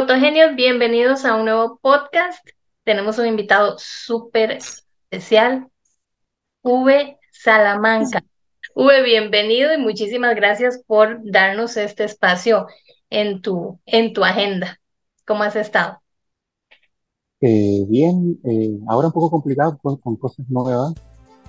Fotogenios, 0.00 0.56
bienvenidos 0.56 1.26
a 1.26 1.34
un 1.34 1.44
nuevo 1.44 1.78
podcast. 1.82 2.42
Tenemos 2.84 3.18
un 3.18 3.26
invitado 3.26 3.76
súper 3.76 4.52
especial, 4.52 5.68
V 6.62 7.18
Salamanca. 7.30 8.24
V, 8.74 9.02
bienvenido 9.02 9.74
y 9.74 9.76
muchísimas 9.76 10.34
gracias 10.34 10.82
por 10.86 11.20
darnos 11.30 11.76
este 11.76 12.04
espacio 12.04 12.66
en 13.10 13.42
tu, 13.42 13.78
en 13.84 14.14
tu 14.14 14.24
agenda. 14.24 14.80
¿Cómo 15.26 15.42
has 15.42 15.54
estado? 15.54 16.00
Eh, 17.42 17.84
bien, 17.86 18.40
eh, 18.44 18.78
ahora 18.88 19.08
un 19.08 19.12
poco 19.12 19.30
complicado 19.30 19.78
con, 19.82 19.98
con 19.98 20.16
cosas 20.16 20.48
nuevas, 20.48 20.94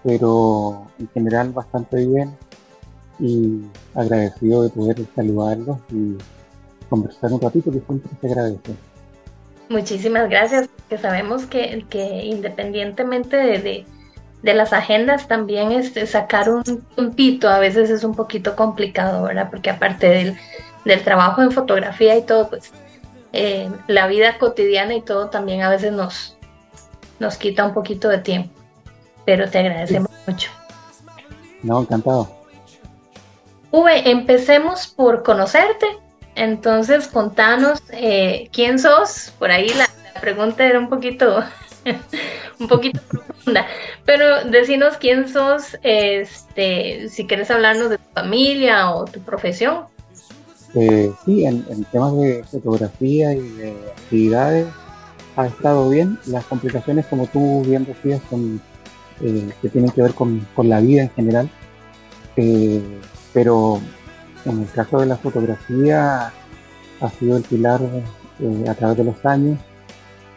pero 0.03 0.87
en 0.99 1.07
general 1.07 1.53
bastante 1.53 2.05
bien 2.05 2.35
y 3.17 3.61
agradecido 3.95 4.63
de 4.63 4.69
poder 4.71 4.97
saludarlos 5.15 5.77
y 5.89 6.17
conversar 6.91 7.31
un 7.31 7.39
ratito 7.39 7.71
que 7.71 7.79
siempre 7.79 8.11
se 8.19 8.27
agradece. 8.27 8.73
Muchísimas 9.69 10.29
gracias, 10.29 10.69
que 10.89 10.97
sabemos 10.97 11.45
que, 11.45 11.85
que 11.89 12.25
independientemente 12.25 13.37
de, 13.37 13.59
de, 13.59 13.85
de 14.43 14.53
las 14.53 14.73
agendas, 14.73 15.29
también 15.29 15.71
este, 15.71 16.05
sacar 16.05 16.49
un, 16.49 16.85
un 16.97 17.13
pito 17.13 17.47
a 17.47 17.59
veces 17.59 17.89
es 17.89 18.03
un 18.03 18.13
poquito 18.13 18.57
complicado, 18.57 19.23
¿verdad? 19.23 19.49
Porque 19.49 19.69
aparte 19.69 20.09
del, 20.09 20.37
del 20.83 21.01
trabajo 21.03 21.41
en 21.41 21.51
fotografía 21.51 22.17
y 22.17 22.23
todo, 22.23 22.49
pues 22.49 22.71
eh, 23.31 23.71
la 23.87 24.07
vida 24.07 24.37
cotidiana 24.37 24.93
y 24.93 25.01
todo 25.01 25.29
también 25.29 25.61
a 25.61 25.69
veces 25.69 25.93
nos, 25.93 26.35
nos 27.19 27.37
quita 27.37 27.65
un 27.65 27.73
poquito 27.73 28.09
de 28.09 28.17
tiempo. 28.17 28.51
Pero 29.23 29.49
te 29.49 29.59
agradecemos 29.59 30.11
mucho. 30.27 30.49
No, 31.63 31.79
encantado. 31.79 32.27
V, 33.71 34.09
empecemos 34.11 34.87
por 34.87 35.23
conocerte. 35.23 35.85
Entonces, 36.35 37.07
contanos 37.07 37.81
eh, 37.91 38.49
quién 38.51 38.79
sos. 38.79 39.33
Por 39.37 39.51
ahí 39.51 39.69
la, 39.69 39.87
pregunta 40.19 40.65
era 40.65 40.77
un 40.77 40.89
poquito, 40.89 41.43
un 42.59 42.67
poquito 42.67 43.01
profunda. 43.09 43.65
Pero 44.05 44.45
decinos 44.45 44.97
quién 44.97 45.27
sos, 45.27 45.77
este, 45.83 47.09
si 47.09 47.25
quieres 47.25 47.49
hablarnos 47.49 47.89
de 47.89 47.97
tu 47.97 48.13
familia 48.13 48.91
o 48.91 49.05
tu 49.05 49.19
profesión. 49.21 49.85
Eh, 50.75 51.11
sí, 51.25 51.45
en, 51.45 51.65
en, 51.69 51.83
temas 51.85 52.15
de 52.17 52.43
fotografía 52.49 53.33
y 53.33 53.41
de 53.41 53.71
actividades 53.97 54.67
ha 55.35 55.47
estado 55.47 55.89
bien. 55.89 56.17
Las 56.25 56.45
complicaciones, 56.45 57.05
como 57.07 57.27
tú 57.27 57.63
bien 57.63 57.85
decías, 57.85 58.21
son 58.29 58.61
eh, 59.23 59.49
que 59.61 59.69
tienen 59.69 59.91
que 59.91 60.01
ver 60.01 60.13
con, 60.13 60.47
con, 60.55 60.69
la 60.69 60.79
vida 60.79 61.03
en 61.03 61.09
general. 61.11 61.49
Eh, 62.37 62.81
pero 63.33 63.79
en 64.45 64.59
el 64.59 64.71
caso 64.71 64.99
de 64.99 65.05
la 65.05 65.17
fotografía 65.17 66.31
ha 66.99 67.09
sido 67.19 67.37
el 67.37 67.43
pilar 67.43 67.81
eh, 68.39 68.65
a 68.69 68.73
través 68.73 68.97
de 68.97 69.03
los 69.03 69.25
años, 69.25 69.59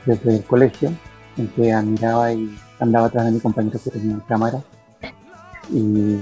desde 0.06 0.36
el 0.36 0.44
colegio, 0.44 0.92
en 1.36 1.48
que 1.48 1.72
admiraba 1.72 2.32
y 2.32 2.56
andaba 2.80 3.06
atrás 3.06 3.26
de 3.26 3.32
mi 3.32 3.40
compañero 3.40 3.78
que 3.82 3.90
tenía 3.90 4.18
cámara. 4.28 4.62
Y, 5.70 6.18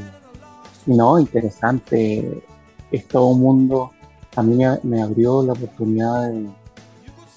no, 0.86 1.19
interesante. 1.19 2.42
Es 2.91 3.08
todo 3.08 3.28
un 3.28 3.41
mundo 3.41 3.92
a 4.36 4.42
mí 4.42 4.55
me, 4.55 4.78
me 4.83 5.03
abrió 5.03 5.42
la 5.42 5.53
oportunidad 5.53 6.30
de, 6.30 6.48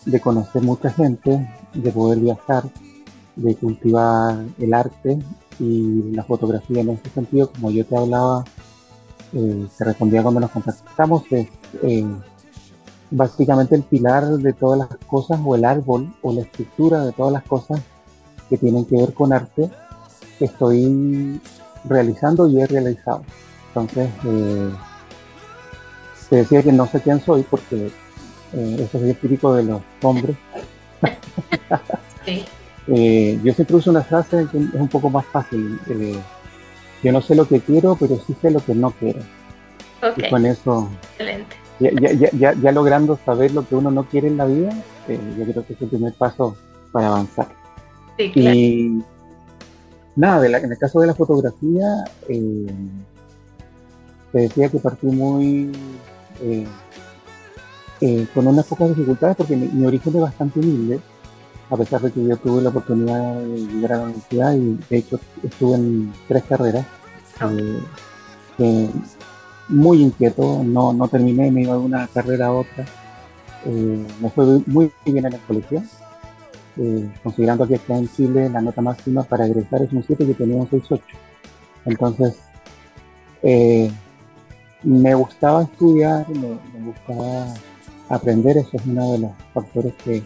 de, 0.05 0.19
conocer 0.19 0.61
mucha 0.61 0.89
gente, 0.89 1.47
de 1.73 1.91
poder 1.91 2.19
viajar, 2.19 2.63
de 3.35 3.55
cultivar 3.55 4.45
el 4.59 4.73
arte 4.73 5.19
y 5.59 6.11
la 6.11 6.23
fotografía 6.23 6.81
en 6.81 6.89
ese 6.91 7.09
sentido, 7.09 7.51
como 7.51 7.71
yo 7.71 7.85
te 7.85 7.97
hablaba, 7.97 8.45
eh, 9.35 9.67
te 9.77 9.83
respondía 9.83 10.23
cuando 10.23 10.39
nos 10.39 10.51
contactamos, 10.51 11.23
es 11.31 11.47
eh, 11.83 12.05
básicamente 13.11 13.75
el 13.75 13.83
pilar 13.83 14.25
de 14.25 14.53
todas 14.53 14.79
las 14.79 14.89
cosas 15.07 15.39
o 15.43 15.55
el 15.55 15.65
árbol 15.65 16.13
o 16.21 16.33
la 16.33 16.41
estructura 16.41 17.05
de 17.05 17.11
todas 17.11 17.33
las 17.33 17.43
cosas 17.43 17.81
que 18.49 18.57
tienen 18.57 18.85
que 18.85 18.97
ver 18.97 19.13
con 19.13 19.33
arte 19.33 19.69
que 20.39 20.45
estoy 20.45 21.39
realizando 21.83 22.47
y 22.47 22.61
he 22.61 22.67
realizado. 22.67 23.23
Entonces, 23.69 24.09
eh, 24.25 24.71
te 26.29 26.35
decía 26.37 26.63
que 26.63 26.71
no 26.71 26.87
sé 26.87 27.01
quién 27.01 27.21
soy 27.21 27.43
porque 27.43 27.91
eh, 28.53 28.77
eso 28.79 28.97
es 28.97 29.19
típico 29.19 29.53
de 29.53 29.63
los 29.63 29.81
hombres. 30.01 30.37
Sí. 32.25 32.43
eh, 32.87 33.39
yo 33.43 33.53
siempre 33.53 33.75
uso 33.75 33.91
una 33.91 34.01
frase 34.01 34.47
que 34.51 34.57
es 34.57 34.73
un 34.73 34.87
poco 34.87 35.11
más 35.11 35.27
fácil. 35.27 35.79
Yo 37.05 37.11
no 37.11 37.21
sé 37.21 37.35
lo 37.35 37.47
que 37.47 37.59
quiero, 37.59 37.95
pero 37.99 38.17
sí 38.25 38.35
sé 38.41 38.49
lo 38.49 38.65
que 38.65 38.73
no 38.73 38.89
quiero. 38.89 39.19
Okay. 40.01 40.25
Y 40.25 40.29
con 40.31 40.43
eso, 40.43 40.89
Excelente. 41.11 41.55
ya, 41.79 41.91
ya, 41.91 42.31
ya, 42.31 42.53
ya, 42.53 42.71
logrando 42.71 43.19
saber 43.23 43.51
lo 43.53 43.67
que 43.67 43.75
uno 43.75 43.91
no 43.91 44.05
quiere 44.05 44.27
en 44.27 44.37
la 44.37 44.45
vida, 44.45 44.71
eh, 45.07 45.19
yo 45.37 45.45
creo 45.45 45.67
que 45.67 45.73
es 45.73 45.81
el 45.83 45.89
primer 45.89 46.15
paso 46.15 46.57
para 46.91 47.09
avanzar. 47.09 47.47
Sí, 48.17 48.31
claro. 48.31 48.55
Y 48.55 49.03
nada, 50.15 50.41
de 50.41 50.49
la, 50.49 50.57
en 50.57 50.71
el 50.71 50.79
caso 50.79 50.99
de 50.99 51.05
la 51.05 51.13
fotografía, 51.13 52.05
eh, 52.27 52.65
te 54.31 54.39
decía 54.39 54.69
que 54.69 54.79
partí 54.79 55.05
muy 55.05 55.71
eh, 56.41 56.65
con 58.33 58.47
unas 58.47 58.65
pocas 58.65 58.89
dificultades 58.89 59.35
porque 59.35 59.55
mi, 59.55 59.67
mi, 59.67 59.85
origen 59.85 60.15
es 60.15 60.21
bastante 60.21 60.59
humilde, 60.59 60.99
a 61.69 61.77
pesar 61.77 62.01
de 62.01 62.11
que 62.11 62.23
yo 62.23 62.37
tuve 62.37 62.61
la 62.61 62.69
oportunidad 62.69 63.39
de 63.39 63.57
llegar 63.57 63.93
a 63.93 63.97
la 63.97 64.03
universidad 64.03 64.53
y 64.55 64.79
de 64.89 64.97
hecho 64.97 65.19
estuve 65.43 65.75
en 65.75 66.13
tres 66.27 66.43
carreras. 66.43 66.85
Eh, 68.57 68.89
muy 69.67 70.01
inquieto, 70.01 70.63
no, 70.63 70.93
no 70.93 71.07
terminé, 71.07 71.51
me 71.51 71.63
iba 71.63 71.73
de 71.73 71.79
una 71.79 72.07
carrera 72.07 72.47
a 72.47 72.51
otra. 72.53 72.85
me 73.65 74.29
fue 74.29 74.61
muy 74.67 74.91
bien 75.05 75.25
en 75.25 75.33
el 75.33 75.39
colegio, 75.41 75.83
considerando 77.23 77.67
que 77.67 77.75
acá 77.75 77.97
en 77.97 78.07
Chile 78.09 78.49
la 78.49 78.61
nota 78.61 78.81
máxima 78.81 79.23
para 79.23 79.47
egresar 79.47 79.81
es 79.81 79.91
un 79.91 80.03
7 80.03 80.25
que 80.25 80.33
tenía 80.35 80.57
un 80.57 80.69
6-8. 80.69 81.01
Entonces, 81.85 82.37
eh, 83.41 83.91
me 84.83 85.13
gustaba 85.15 85.63
estudiar, 85.63 86.27
me, 86.29 86.59
me, 86.73 86.85
gustaba 86.85 87.53
aprender, 88.09 88.57
eso 88.57 88.69
es 88.73 88.85
uno 88.85 89.11
de 89.13 89.19
los 89.19 89.31
factores 89.53 89.93
que, 90.03 90.23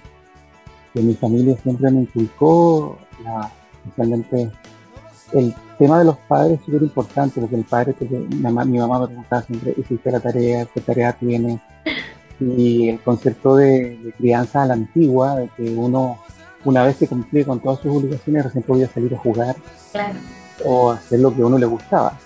que 0.93 1.01
mi 1.01 1.13
familia 1.15 1.57
siempre 1.61 1.91
me 1.91 2.01
inculcó, 2.01 2.97
la, 3.23 3.51
especialmente 3.85 4.51
el 5.33 5.53
tema 5.77 5.99
de 5.99 6.05
los 6.05 6.17
padres 6.27 6.59
es 6.59 6.65
súper 6.65 6.83
importante, 6.83 7.39
porque 7.39 7.55
el 7.55 7.63
padre, 7.63 7.93
que, 7.93 8.05
mi, 8.05 8.35
mamá, 8.37 8.65
mi 8.65 8.79
mamá 8.79 8.99
me 8.99 9.07
preguntaba 9.07 9.41
siempre, 9.43 9.75
¿hiciste 9.77 10.11
la 10.11 10.19
tarea? 10.19 10.65
¿Qué 10.65 10.81
tarea 10.81 11.13
tienes? 11.13 11.59
Y 12.39 12.89
el 12.89 12.99
concepto 13.01 13.57
de, 13.57 13.97
de, 13.97 14.13
crianza 14.13 14.63
a 14.63 14.65
la 14.65 14.73
antigua, 14.73 15.35
de 15.35 15.49
que 15.49 15.75
uno, 15.75 16.17
una 16.65 16.83
vez 16.83 16.97
que 16.97 17.07
cumplía 17.07 17.45
con 17.45 17.59
todas 17.59 17.79
sus 17.79 17.95
obligaciones, 17.95 18.45
recién 18.45 18.63
podía 18.63 18.87
salir 18.87 19.13
a 19.13 19.17
jugar 19.17 19.55
claro. 19.91 20.19
o 20.65 20.91
hacer 20.91 21.19
lo 21.19 21.35
que 21.35 21.41
a 21.41 21.45
uno 21.45 21.57
le 21.57 21.65
gustaba. 21.65 22.17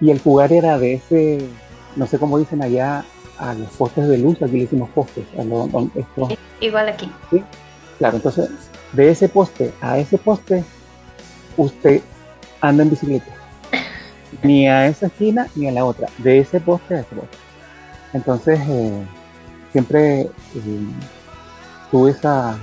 Y 0.00 0.10
el 0.10 0.20
jugar 0.20 0.52
era 0.52 0.76
de 0.76 0.94
ese 0.94 1.48
no 1.96 2.06
sé 2.06 2.18
cómo 2.18 2.38
dicen 2.38 2.62
allá 2.62 3.04
a 3.38 3.54
los 3.54 3.68
postes 3.70 4.08
de 4.08 4.18
luz, 4.18 4.40
aquí 4.42 4.52
le 4.52 4.60
decimos 4.60 4.90
postes. 4.90 5.24
A 5.38 5.44
lo, 5.44 5.64
a. 5.64 6.28
Igual 6.60 6.88
aquí. 6.88 7.10
¿Sí? 7.30 7.42
Claro, 7.98 8.16
entonces 8.16 8.50
de 8.94 9.10
ese 9.10 9.28
poste 9.28 9.72
a 9.80 9.98
ese 9.98 10.18
poste, 10.18 10.64
usted 11.56 12.00
anda 12.60 12.82
en 12.82 12.90
bicicleta. 12.90 13.32
ni 14.42 14.68
a 14.68 14.86
esa 14.86 15.06
esquina 15.06 15.48
ni 15.54 15.68
a 15.68 15.72
la 15.72 15.84
otra. 15.84 16.08
De 16.18 16.38
ese 16.38 16.60
poste 16.60 16.94
a 16.94 17.00
ese 17.00 17.14
poste. 17.14 17.36
Entonces, 18.12 18.60
eh, 18.68 19.02
siempre 19.72 20.20
eh, 20.22 20.30
tuve 21.90 22.12
esa, 22.12 22.56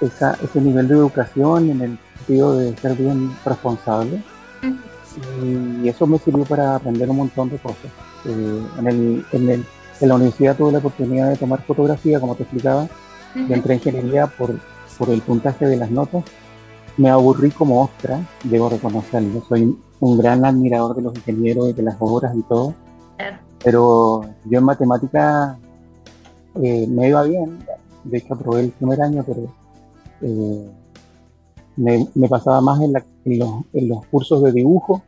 esa, 0.00 0.38
ese 0.42 0.60
nivel 0.60 0.88
de 0.88 0.94
educación 0.94 1.70
en 1.70 1.80
el 1.82 1.98
sentido 2.16 2.56
de 2.56 2.76
ser 2.78 2.94
bien 2.94 3.36
responsable. 3.44 4.22
Y 5.44 5.88
eso 5.88 6.06
me 6.06 6.18
sirvió 6.18 6.44
para 6.44 6.76
aprender 6.76 7.08
un 7.08 7.18
montón 7.18 7.50
de 7.50 7.58
cosas. 7.58 7.90
Eh, 8.24 8.62
en, 8.78 8.86
el, 8.86 9.26
en, 9.32 9.50
el, 9.50 9.64
en, 10.00 10.08
la 10.08 10.14
universidad 10.14 10.56
tuve 10.56 10.72
la 10.72 10.78
oportunidad 10.78 11.28
de 11.28 11.36
tomar 11.36 11.62
fotografía, 11.62 12.18
como 12.18 12.34
te 12.34 12.42
explicaba, 12.42 12.88
y 13.36 13.52
entré 13.52 13.74
en 13.74 13.80
ingeniería 13.80 14.26
por, 14.26 14.54
por 14.98 15.10
el 15.10 15.22
puntaje 15.22 15.66
de 15.66 15.76
las 15.76 15.90
notas. 15.90 16.24
Me 16.96 17.10
aburrí 17.10 17.50
como 17.50 17.82
ostra, 17.82 18.20
debo 18.44 18.68
reconocerlo. 18.68 19.42
Soy 19.48 19.76
un 20.00 20.18
gran 20.18 20.44
admirador 20.44 20.94
de 20.96 21.02
los 21.02 21.14
ingenieros 21.16 21.70
y 21.70 21.72
de 21.72 21.82
las 21.82 21.96
obras 21.98 22.36
y 22.36 22.42
todo. 22.42 22.74
Pero 23.62 24.22
yo 24.44 24.58
en 24.58 24.64
matemática 24.64 25.58
eh, 26.62 26.86
me 26.86 27.08
iba 27.08 27.22
bien. 27.22 27.58
De 28.04 28.18
hecho, 28.18 28.34
aprobé 28.34 28.60
el 28.60 28.70
primer 28.70 29.00
año, 29.00 29.24
pero 29.26 29.52
eh, 30.20 30.70
me, 31.76 32.06
me, 32.14 32.28
pasaba 32.28 32.60
más 32.60 32.80
en, 32.80 32.92
la, 32.92 33.04
en, 33.24 33.38
los, 33.38 33.50
en 33.72 33.88
los 33.88 34.06
cursos 34.06 34.42
de 34.42 34.52
dibujo 34.52 35.02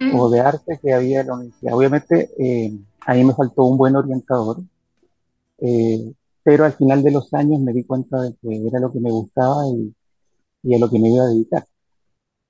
mm. 0.00 0.14
o 0.18 0.28
de 0.28 0.40
arte 0.40 0.78
que 0.82 0.92
había 0.92 1.20
en 1.20 1.26
la 1.28 1.34
universidad. 1.34 1.74
Obviamente, 1.74 2.30
eh, 2.38 2.76
ahí 3.06 3.24
me 3.24 3.34
faltó 3.34 3.64
un 3.64 3.78
buen 3.78 3.96
orientador, 3.96 4.58
eh, 5.58 6.12
pero 6.46 6.64
al 6.64 6.74
final 6.74 7.02
de 7.02 7.10
los 7.10 7.34
años 7.34 7.58
me 7.60 7.72
di 7.72 7.82
cuenta 7.82 8.22
de 8.22 8.30
que 8.40 8.68
era 8.68 8.78
lo 8.78 8.92
que 8.92 9.00
me 9.00 9.10
gustaba 9.10 9.66
y, 9.66 9.92
y 10.62 10.74
a 10.76 10.78
lo 10.78 10.88
que 10.88 11.00
me 11.00 11.08
iba 11.10 11.24
a 11.24 11.28
dedicar, 11.28 11.64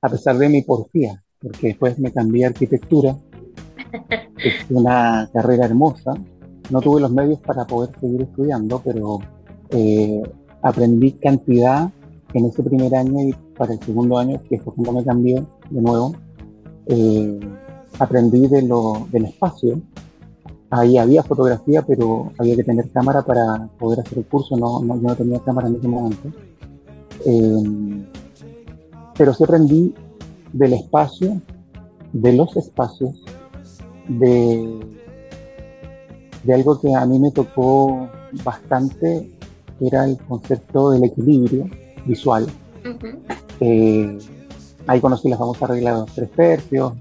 a 0.02 0.08
pesar 0.10 0.36
de 0.36 0.50
mi 0.50 0.60
porfía, 0.60 1.24
porque 1.40 1.68
después 1.68 1.98
me 1.98 2.12
cambié 2.12 2.44
a 2.44 2.48
arquitectura, 2.48 3.16
es 4.36 4.70
una 4.70 5.30
carrera 5.32 5.64
hermosa. 5.64 6.12
No 6.70 6.80
tuve 6.80 7.00
los 7.00 7.10
medios 7.10 7.40
para 7.40 7.66
poder 7.66 7.90
seguir 7.98 8.22
estudiando, 8.22 8.82
pero 8.84 9.18
Eh, 9.70 10.22
aprendí 10.62 11.18
cantidad 11.18 11.90
en 12.34 12.44
ese 12.44 12.62
primer 12.62 12.94
año 12.94 13.20
y 13.20 13.32
para 13.58 13.72
el 13.74 13.80
segundo 13.80 14.16
año, 14.16 14.40
que 14.48 14.60
fue 14.60 14.72
cuando 14.74 14.92
me 14.92 15.04
cambié 15.04 15.44
de 15.70 15.80
nuevo, 15.82 16.14
eh, 16.86 17.40
aprendí 17.98 18.46
de 18.46 18.62
lo, 18.62 19.08
del 19.10 19.24
espacio. 19.24 19.80
Ahí 20.70 20.98
había 20.98 21.22
fotografía, 21.22 21.82
pero 21.82 22.32
había 22.38 22.56
que 22.56 22.64
tener 22.64 22.90
cámara 22.90 23.22
para 23.22 23.68
poder 23.78 24.00
hacer 24.00 24.18
el 24.18 24.26
curso. 24.26 24.56
No, 24.56 24.80
no 24.80 24.96
yo 24.96 25.08
no 25.08 25.16
tenía 25.16 25.40
cámara 25.40 25.68
en 25.68 25.76
ese 25.76 25.88
momento. 25.88 26.28
Eh, 27.24 28.06
pero 29.16 29.32
sí 29.32 29.44
aprendí 29.44 29.94
del 30.52 30.74
espacio, 30.74 31.40
de 32.12 32.32
los 32.32 32.56
espacios, 32.56 33.22
de, 34.08 34.80
de 36.44 36.54
algo 36.54 36.80
que 36.80 36.94
a 36.94 37.06
mí 37.06 37.18
me 37.18 37.30
tocó 37.30 38.08
bastante, 38.44 39.30
que 39.78 39.86
era 39.86 40.04
el 40.04 40.18
concepto 40.18 40.90
del 40.90 41.04
equilibrio 41.04 41.68
visual. 42.04 42.46
Eh, 43.60 44.18
ahí 44.86 45.00
conocí 45.00 45.28
la 45.28 45.38
famosa 45.38 45.66
regla 45.66 45.92
de 45.92 46.00
los 46.00 46.14
tres 46.14 46.30
tercios 46.32 46.92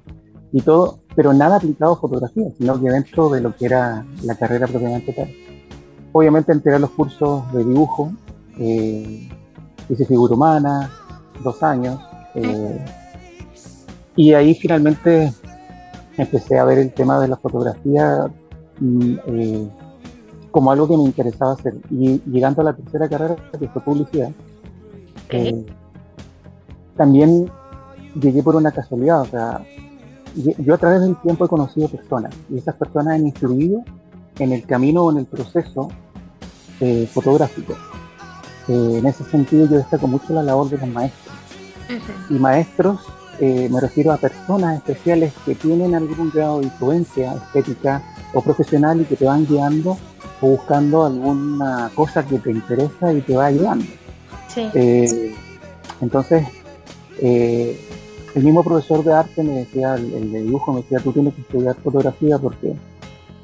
y 0.51 0.61
todo, 0.61 0.99
pero 1.15 1.33
nada 1.33 1.57
aplicado 1.57 1.93
a 1.93 1.97
fotografía, 1.97 2.45
sino 2.57 2.79
que 2.79 2.89
dentro 2.89 3.29
de 3.29 3.41
lo 3.41 3.55
que 3.55 3.65
era 3.65 4.05
la 4.23 4.35
carrera 4.35 4.67
propiamente 4.67 5.13
tal. 5.13 5.29
Obviamente 6.11 6.51
entré 6.51 6.75
a 6.75 6.79
los 6.79 6.91
cursos 6.91 7.51
de 7.53 7.63
dibujo, 7.63 8.11
eh, 8.57 9.29
hice 9.89 10.05
figura 10.05 10.33
humana, 10.33 10.89
dos 11.43 11.61
años, 11.63 11.99
eh, 12.35 12.85
y 14.15 14.33
ahí 14.33 14.55
finalmente 14.55 15.33
empecé 16.17 16.57
a 16.57 16.65
ver 16.65 16.79
el 16.79 16.93
tema 16.93 17.19
de 17.19 17.27
la 17.27 17.37
fotografía 17.37 18.27
mm, 18.79 19.15
como 20.51 20.71
algo 20.71 20.87
que 20.87 20.95
me 20.95 21.03
interesaba 21.03 21.51
hacer. 21.51 21.75
Y 21.89 22.21
llegando 22.31 22.61
a 22.61 22.65
la 22.65 22.73
tercera 22.73 23.09
carrera, 23.09 23.35
que 23.59 23.67
fue 23.67 23.81
publicidad, 23.81 24.31
eh, 25.29 25.65
también 26.95 27.51
llegué 28.19 28.41
por 28.41 28.55
una 28.55 28.71
casualidad, 28.71 29.21
o 29.21 29.25
sea, 29.25 29.65
yo 30.35 30.73
a 30.73 30.77
través 30.77 31.01
del 31.01 31.15
tiempo 31.17 31.45
he 31.45 31.47
conocido 31.47 31.87
personas 31.87 32.33
y 32.49 32.57
esas 32.57 32.75
personas 32.75 33.15
han 33.15 33.27
influido 33.27 33.83
en 34.39 34.51
el 34.51 34.65
camino 34.65 35.05
o 35.05 35.11
en 35.11 35.19
el 35.19 35.25
proceso 35.25 35.89
eh, 36.79 37.07
fotográfico. 37.11 37.73
Eh, 38.67 38.97
en 38.99 39.05
ese 39.05 39.23
sentido 39.23 39.65
yo 39.67 39.77
destaco 39.77 40.07
mucho 40.07 40.33
la 40.33 40.43
labor 40.43 40.69
de 40.69 40.77
los 40.77 40.89
maestros. 40.89 41.35
Y 42.29 42.33
maestros 42.33 42.99
me 43.39 43.81
refiero 43.81 44.11
a 44.11 44.17
personas 44.17 44.77
especiales 44.77 45.33
que 45.45 45.55
tienen 45.55 45.93
algún 45.93 46.31
grado 46.31 46.59
de 46.59 46.65
influencia 46.65 47.33
estética 47.33 48.01
o 48.33 48.41
profesional 48.41 49.01
y 49.01 49.05
que 49.05 49.17
te 49.17 49.25
van 49.25 49.45
guiando 49.45 49.97
o 50.41 50.47
buscando 50.47 51.05
alguna 51.05 51.91
cosa 51.95 52.25
que 52.25 52.39
te 52.39 52.51
interesa 52.51 53.11
y 53.13 53.21
te 53.21 53.35
va 53.35 53.47
ayudando. 53.47 53.85
Eh, 54.55 55.35
entonces, 56.01 56.47
eh, 57.19 57.79
el 58.35 58.43
mismo 58.43 58.63
profesor 58.63 59.03
de 59.03 59.13
arte 59.13 59.43
me 59.43 59.53
decía, 59.53 59.95
el, 59.95 60.31
de 60.31 60.41
dibujo 60.41 60.73
me 60.73 60.81
decía, 60.81 60.99
tú 60.99 61.11
tienes 61.11 61.33
que 61.33 61.41
estudiar 61.41 61.75
fotografía 61.77 62.37
porque 62.37 62.75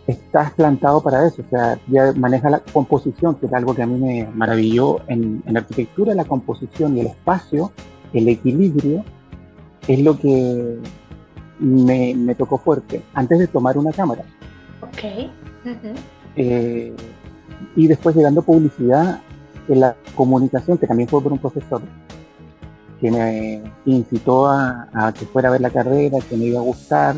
estás 0.05 0.51
plantado 0.51 1.01
para 1.01 1.25
eso, 1.25 1.41
o 1.41 1.49
sea, 1.49 1.79
ya 1.87 2.11
maneja 2.13 2.49
la 2.49 2.59
composición, 2.59 3.35
que 3.35 3.45
es 3.45 3.53
algo 3.53 3.73
que 3.73 3.83
a 3.83 3.87
mí 3.87 3.97
me 3.97 4.27
maravilló 4.33 4.99
en, 5.07 5.41
en 5.45 5.57
arquitectura, 5.57 6.13
la 6.13 6.25
composición 6.25 6.97
y 6.97 7.01
el 7.01 7.07
espacio, 7.07 7.71
el 8.11 8.27
equilibrio, 8.27 9.05
es 9.87 9.99
lo 10.01 10.19
que 10.19 10.77
me, 11.59 12.13
me 12.13 12.35
tocó 12.35 12.57
fuerte 12.57 13.01
antes 13.13 13.39
de 13.39 13.47
tomar 13.47 13.77
una 13.77 13.91
cámara. 13.91 14.23
Ok. 14.81 15.29
Eh, 16.35 16.93
y 17.75 17.87
después 17.87 18.15
llegando 18.15 18.41
a 18.41 18.43
publicidad, 18.43 19.21
en 19.67 19.79
la 19.79 19.95
comunicación, 20.15 20.77
que 20.77 20.87
también 20.87 21.07
fue 21.07 21.21
por 21.21 21.31
un 21.31 21.39
profesor, 21.39 21.81
que 23.01 23.11
me 23.11 23.61
incitó 23.85 24.47
a, 24.47 25.13
que 25.17 25.25
fuera 25.25 25.49
a 25.49 25.51
ver 25.51 25.61
la 25.61 25.71
carrera, 25.71 26.19
que 26.29 26.37
me 26.37 26.45
iba 26.45 26.59
a 26.59 26.63
gustar. 26.63 27.15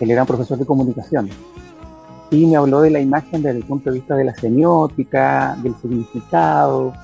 Él 0.00 0.10
era 0.10 0.22
un 0.22 0.26
profesor 0.26 0.58
de 0.58 0.64
comunicación. 0.64 1.28
Y 2.30 2.46
me 2.46 2.56
habló 2.56 2.80
de 2.80 2.90
la 2.90 3.00
imagen 3.00 3.42
desde 3.42 3.58
el 3.58 3.64
punto 3.64 3.90
de 3.90 3.98
vista 3.98 4.16
de 4.16 4.24
la 4.24 4.34
semiótica, 4.34 5.56
del 5.62 5.74
significado, 5.76 6.94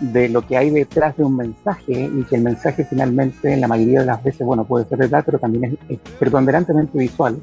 de 0.00 0.28
lo 0.28 0.46
que 0.46 0.56
hay 0.56 0.70
detrás 0.70 1.16
de 1.16 1.24
un 1.24 1.36
mensaje 1.36 1.92
y 1.92 2.22
que 2.22 2.36
el 2.36 2.42
mensaje 2.42 2.84
finalmente, 2.84 3.52
en 3.52 3.60
la 3.60 3.68
mayoría 3.68 4.00
de 4.00 4.06
las 4.06 4.22
veces, 4.22 4.46
bueno, 4.46 4.64
puede 4.64 4.86
ser 4.86 4.98
verdad, 4.98 5.22
pero 5.26 5.38
también 5.38 5.76
es, 5.88 5.98
preponderantemente 6.18 6.96
visual. 6.96 7.38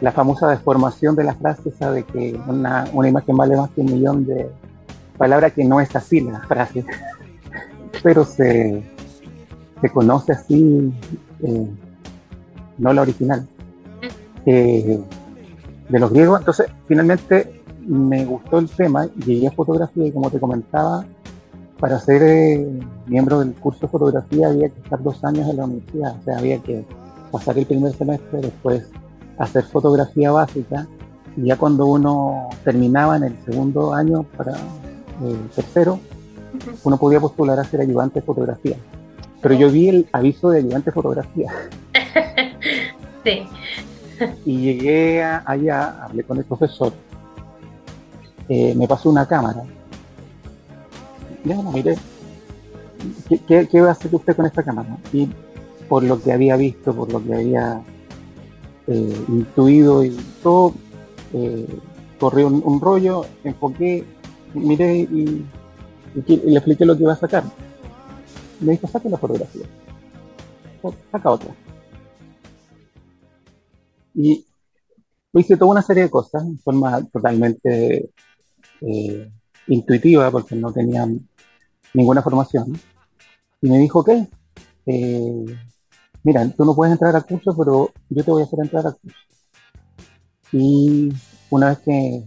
La 0.00 0.12
famosa 0.12 0.48
deformación 0.48 1.14
de 1.14 1.24
la 1.24 1.34
frase, 1.34 1.68
esa 1.68 1.92
de 1.92 2.04
que 2.04 2.40
una, 2.46 2.86
una 2.92 3.08
imagen 3.08 3.36
vale 3.36 3.56
más 3.56 3.70
que 3.70 3.82
un 3.82 3.92
millón 3.92 4.24
de, 4.24 4.48
palabra 5.18 5.50
que 5.50 5.64
no 5.64 5.80
es 5.80 5.94
así 5.94 6.20
la 6.20 6.40
frase, 6.40 6.86
pero 8.02 8.24
se, 8.24 8.82
se 9.80 9.90
conoce 9.90 10.32
así, 10.32 10.92
eh, 11.42 11.66
no 12.78 12.92
la 12.92 13.02
original, 13.02 13.46
eh, 14.46 15.00
de 15.88 15.98
los 15.98 16.12
griegos. 16.12 16.40
Entonces, 16.40 16.66
finalmente 16.86 17.62
me 17.86 18.24
gustó 18.24 18.58
el 18.58 18.68
tema, 18.68 19.06
llegué 19.24 19.48
a 19.48 19.52
fotografía 19.52 20.06
y 20.06 20.12
como 20.12 20.30
te 20.30 20.38
comentaba, 20.38 21.04
para 21.80 21.98
ser 22.00 22.22
eh, 22.22 22.80
miembro 23.06 23.38
del 23.38 23.54
curso 23.54 23.80
de 23.82 23.88
fotografía 23.88 24.48
había 24.48 24.68
que 24.68 24.80
estar 24.80 25.02
dos 25.02 25.22
años 25.24 25.48
en 25.48 25.56
la 25.56 25.64
universidad, 25.64 26.16
o 26.20 26.24
sea, 26.24 26.38
había 26.38 26.58
que 26.58 26.84
pasar 27.30 27.56
el 27.58 27.66
primer 27.66 27.92
semestre, 27.92 28.40
después 28.40 28.90
hacer 29.38 29.64
fotografía 29.64 30.32
básica, 30.32 30.86
y 31.36 31.46
ya 31.46 31.56
cuando 31.56 31.86
uno 31.86 32.48
terminaba 32.64 33.16
en 33.16 33.24
el 33.24 33.36
segundo 33.44 33.94
año 33.94 34.24
para 34.36 34.52
eh, 34.54 35.36
tercero, 35.54 36.00
uno 36.82 36.96
podía 36.96 37.20
postular 37.20 37.58
a 37.60 37.64
ser 37.64 37.80
ayudante 37.80 38.20
de 38.20 38.26
fotografía. 38.26 38.76
Pero 39.40 39.54
yo 39.54 39.70
vi 39.70 39.88
el 39.88 40.08
aviso 40.12 40.50
de 40.50 40.58
ayudante 40.58 40.90
de 40.90 40.94
fotografía. 40.94 41.52
sí. 43.24 43.42
Y 44.44 44.58
llegué 44.58 45.22
allá, 45.22 46.04
hablé 46.04 46.24
con 46.24 46.38
el 46.38 46.44
profesor, 46.44 46.92
eh, 48.48 48.74
me 48.74 48.88
pasó 48.88 49.10
una 49.10 49.26
cámara. 49.26 49.62
Ya, 51.44 51.56
mire, 51.62 51.96
¿qué, 53.46 53.80
va 53.80 53.88
a 53.88 53.92
hacer 53.92 54.12
usted 54.12 54.34
con 54.34 54.46
esta 54.46 54.64
cámara? 54.64 54.96
Y 55.12 55.28
por 55.88 56.02
lo 56.02 56.20
que 56.20 56.32
había 56.32 56.56
visto, 56.56 56.92
por 56.92 57.12
lo 57.12 57.24
que 57.24 57.32
había 57.32 57.80
eh, 58.88 59.24
intuido 59.28 60.04
y 60.04 60.16
todo, 60.42 60.74
corrí 62.18 62.42
un, 62.42 62.60
un 62.64 62.80
rollo, 62.80 63.24
enfoqué 63.44 64.04
miré 64.54 64.98
y, 65.00 65.44
le 66.26 66.56
expliqué 66.56 66.84
lo 66.84 66.96
que 66.96 67.02
iba 67.02 67.12
a 67.12 67.16
sacar. 67.16 67.44
Me 68.60 68.72
dijo, 68.72 68.88
saque 68.88 69.08
la 69.08 69.18
fotografía. 69.18 69.66
Saca 71.12 71.30
otra. 71.30 71.54
Y 74.14 74.44
hice 75.32 75.56
toda 75.56 75.70
una 75.72 75.82
serie 75.82 76.04
de 76.04 76.10
cosas 76.10 76.42
en 76.42 76.58
forma 76.58 77.04
totalmente 77.04 78.10
eh, 78.80 79.32
intuitiva 79.68 80.30
porque 80.30 80.56
no 80.56 80.72
tenía 80.72 81.06
ninguna 81.94 82.22
formación. 82.22 82.78
Y 83.60 83.70
me 83.70 83.78
dijo, 83.78 84.00
ok, 84.00 84.10
eh, 84.86 85.44
mira, 86.22 86.48
tú 86.50 86.64
no 86.64 86.74
puedes 86.74 86.92
entrar 86.92 87.14
al 87.14 87.26
curso, 87.26 87.56
pero 87.56 87.92
yo 88.08 88.24
te 88.24 88.30
voy 88.30 88.42
a 88.42 88.46
hacer 88.46 88.60
entrar 88.60 88.86
al 88.86 88.96
curso. 88.96 89.18
Y 90.52 91.12
una 91.50 91.70
vez 91.70 91.78
que 91.80 92.24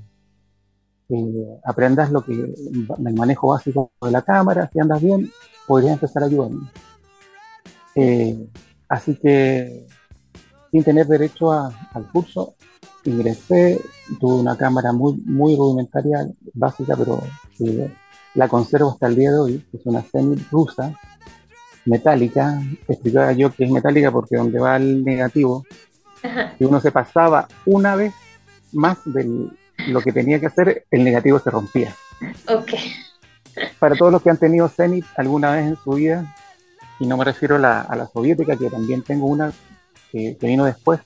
aprendas 1.63 2.11
lo 2.11 2.23
que 2.23 2.33
el 2.33 3.13
manejo 3.15 3.47
básico 3.47 3.91
de 4.01 4.11
la 4.11 4.21
cámara, 4.21 4.69
si 4.71 4.79
andas 4.79 5.01
bien, 5.01 5.29
podrías 5.67 5.93
empezar 5.93 6.23
a 6.23 6.25
ayudarme. 6.27 6.69
Eh, 7.95 8.47
así 8.87 9.15
que, 9.15 9.87
sin 10.71 10.83
tener 10.83 11.07
derecho 11.07 11.51
al 11.51 12.07
curso, 12.11 12.55
ingresé, 13.03 13.81
tuve 14.19 14.35
una 14.35 14.57
cámara 14.57 14.93
muy, 14.93 15.17
muy 15.25 15.55
rudimentaria, 15.55 16.27
básica, 16.53 16.95
pero 16.95 17.21
la 18.35 18.47
conservo 18.47 18.91
hasta 18.91 19.07
el 19.07 19.15
día 19.15 19.31
de 19.31 19.39
hoy, 19.39 19.65
es 19.73 19.85
una 19.85 20.01
semi 20.03 20.35
rusa, 20.51 20.97
metálica, 21.85 22.61
explicaba 22.87 23.31
yo 23.33 23.51
que 23.51 23.65
es 23.65 23.71
metálica 23.71 24.11
porque 24.11 24.37
donde 24.37 24.59
va 24.59 24.77
el 24.77 25.03
negativo, 25.03 25.65
si 26.57 26.63
uno 26.63 26.79
se 26.79 26.91
pasaba 26.91 27.47
una 27.65 27.95
vez 27.95 28.13
más 28.71 28.99
del, 29.05 29.51
lo 29.87 30.01
que 30.01 30.11
tenía 30.11 30.39
que 30.39 30.47
hacer, 30.47 30.85
el 30.91 31.03
negativo 31.03 31.39
se 31.39 31.49
rompía. 31.49 31.95
Ok. 32.47 32.71
Para 33.79 33.95
todos 33.95 34.11
los 34.11 34.21
que 34.21 34.29
han 34.29 34.37
tenido 34.37 34.69
Zenith 34.69 35.05
alguna 35.17 35.51
vez 35.51 35.67
en 35.67 35.77
su 35.77 35.91
vida, 35.91 36.35
y 36.99 37.07
no 37.07 37.17
me 37.17 37.25
refiero 37.25 37.55
a 37.55 37.59
la, 37.59 38.09
soviética, 38.13 38.55
que 38.55 38.69
también 38.69 39.01
tengo 39.01 39.25
una 39.25 39.51
que, 40.11 40.37
vino 40.41 40.65
después, 40.65 40.99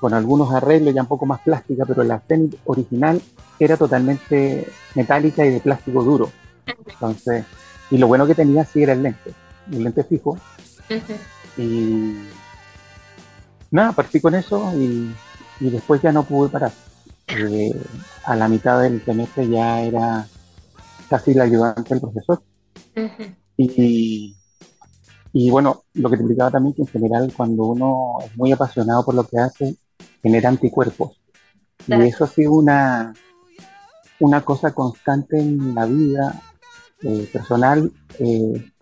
con 0.00 0.14
algunos 0.14 0.52
arreglos 0.52 0.94
ya 0.94 1.02
un 1.02 1.08
poco 1.08 1.26
más 1.26 1.40
plástica, 1.40 1.84
pero 1.86 2.02
la 2.04 2.20
Zenith 2.20 2.56
original 2.64 3.20
era 3.58 3.76
totalmente 3.76 4.68
metálica 4.94 5.44
y 5.44 5.50
de 5.50 5.60
plástico 5.60 6.02
duro. 6.02 6.30
Entonces, 6.66 7.44
y 7.90 7.98
lo 7.98 8.06
bueno 8.06 8.26
que 8.26 8.34
tenía 8.34 8.64
sí 8.64 8.82
era 8.82 8.92
el 8.92 9.02
lente, 9.02 9.32
el 9.70 9.84
lente 9.84 10.04
fijo. 10.04 10.38
Y 11.56 12.16
nada, 13.70 13.92
partí 13.92 14.20
con 14.20 14.34
eso 14.34 14.72
y, 14.76 15.14
y 15.60 15.70
después 15.70 16.02
ya 16.02 16.12
no 16.12 16.24
pude 16.24 16.48
parar 16.48 16.72
a 18.24 18.36
la 18.36 18.48
mitad 18.48 18.82
del 18.82 19.04
semestre 19.04 19.48
ya 19.48 19.82
era 19.82 20.26
así 21.10 21.34
la 21.34 21.44
ayudante 21.44 21.94
del 21.94 22.00
profesor. 22.00 22.42
y, 23.56 24.36
y, 25.32 25.50
bueno, 25.50 25.84
lo 25.94 26.10
que 26.10 26.16
te 26.16 26.22
explicaba 26.22 26.50
también 26.50 26.74
que 26.74 26.82
en 26.82 26.88
general 26.88 27.32
cuando 27.36 27.64
uno 27.64 28.18
es 28.24 28.36
muy 28.36 28.52
apasionado 28.52 29.04
por 29.04 29.14
lo 29.14 29.24
que 29.24 29.38
hace, 29.38 29.76
genera 30.22 30.48
anticuerpos. 30.48 31.20
Y 31.86 31.94
eso 32.02 32.24
ha 32.24 32.28
sido 32.28 32.52
una, 32.52 33.12
una 34.20 34.44
cosa 34.44 34.72
constante 34.72 35.38
en 35.38 35.74
la 35.74 35.86
vida 35.86 36.40
eh, 37.02 37.28
personal, 37.32 37.90
eh, 38.18 38.72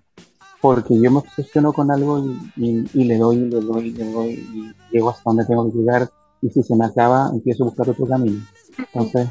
porque 0.61 1.01
yo 1.01 1.11
me 1.11 1.19
obsesiono 1.19 1.73
con 1.73 1.91
algo 1.91 2.23
y, 2.57 2.85
le 2.93 3.17
doy, 3.17 3.39
le 3.39 3.61
doy, 3.61 3.93
le 3.93 4.13
doy, 4.13 4.33
y 4.33 4.75
llego 4.93 5.11
hasta 5.11 5.23
donde 5.25 5.47
tengo 5.47 5.71
que 5.71 5.79
llegar, 5.79 6.11
y 6.43 6.51
si 6.51 6.63
se 6.63 6.75
me 6.75 6.87
acaba, 6.87 7.31
empiezo 7.33 7.65
a 7.65 7.67
buscar 7.67 7.91
otro 7.91 8.07
camino. 8.07 8.45
Entonces, 8.79 9.29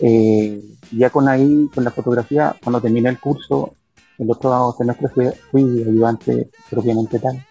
eh, 0.00 0.62
ya 0.92 1.10
con 1.10 1.28
ahí, 1.28 1.68
con 1.74 1.84
la 1.84 1.90
fotografía, 1.90 2.56
cuando 2.62 2.80
terminé 2.80 3.08
el 3.08 3.18
curso, 3.18 3.74
el 4.18 4.30
otro 4.30 4.74
semestre 4.76 5.08
fui, 5.08 5.26
fui 5.50 5.62
ayudante 5.62 6.50
propiamente 6.70 7.18
tal. 7.18 7.44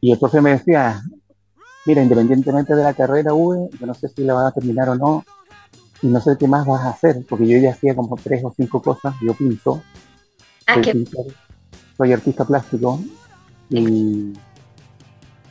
y 0.00 0.12
el 0.12 0.18
profe 0.18 0.40
me 0.40 0.50
decía, 0.50 1.02
mira, 1.86 2.02
independientemente 2.02 2.74
de 2.74 2.82
la 2.82 2.94
carrera 2.94 3.32
V, 3.32 3.70
yo 3.78 3.86
no 3.86 3.94
sé 3.94 4.08
si 4.08 4.24
la 4.24 4.34
van 4.34 4.46
a 4.46 4.52
terminar 4.52 4.88
o 4.90 4.94
no, 4.96 5.24
y 6.02 6.08
no 6.08 6.20
sé 6.20 6.36
qué 6.38 6.46
más 6.46 6.66
vas 6.66 6.82
a 6.82 6.90
hacer, 6.90 7.24
porque 7.28 7.46
yo 7.46 7.58
ya 7.58 7.70
hacía 7.70 7.94
como 7.94 8.16
tres 8.16 8.44
o 8.44 8.52
cinco 8.54 8.82
cosas, 8.82 9.14
yo 9.22 9.34
pinto, 9.34 9.82
ah, 10.66 10.82
soy, 11.96 12.12
artista 12.12 12.44
plástico, 12.44 13.00
y 13.70 14.32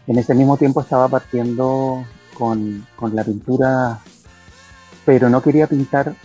en 0.07 0.17
ese 0.17 0.33
mismo 0.33 0.57
tiempo 0.57 0.81
estaba 0.81 1.07
partiendo 1.07 2.05
con, 2.37 2.85
la 3.13 3.23
pintura, 3.23 3.99
pero 5.05 5.29
no 5.29 5.41
quería 5.41 5.67
pintar 5.67 6.15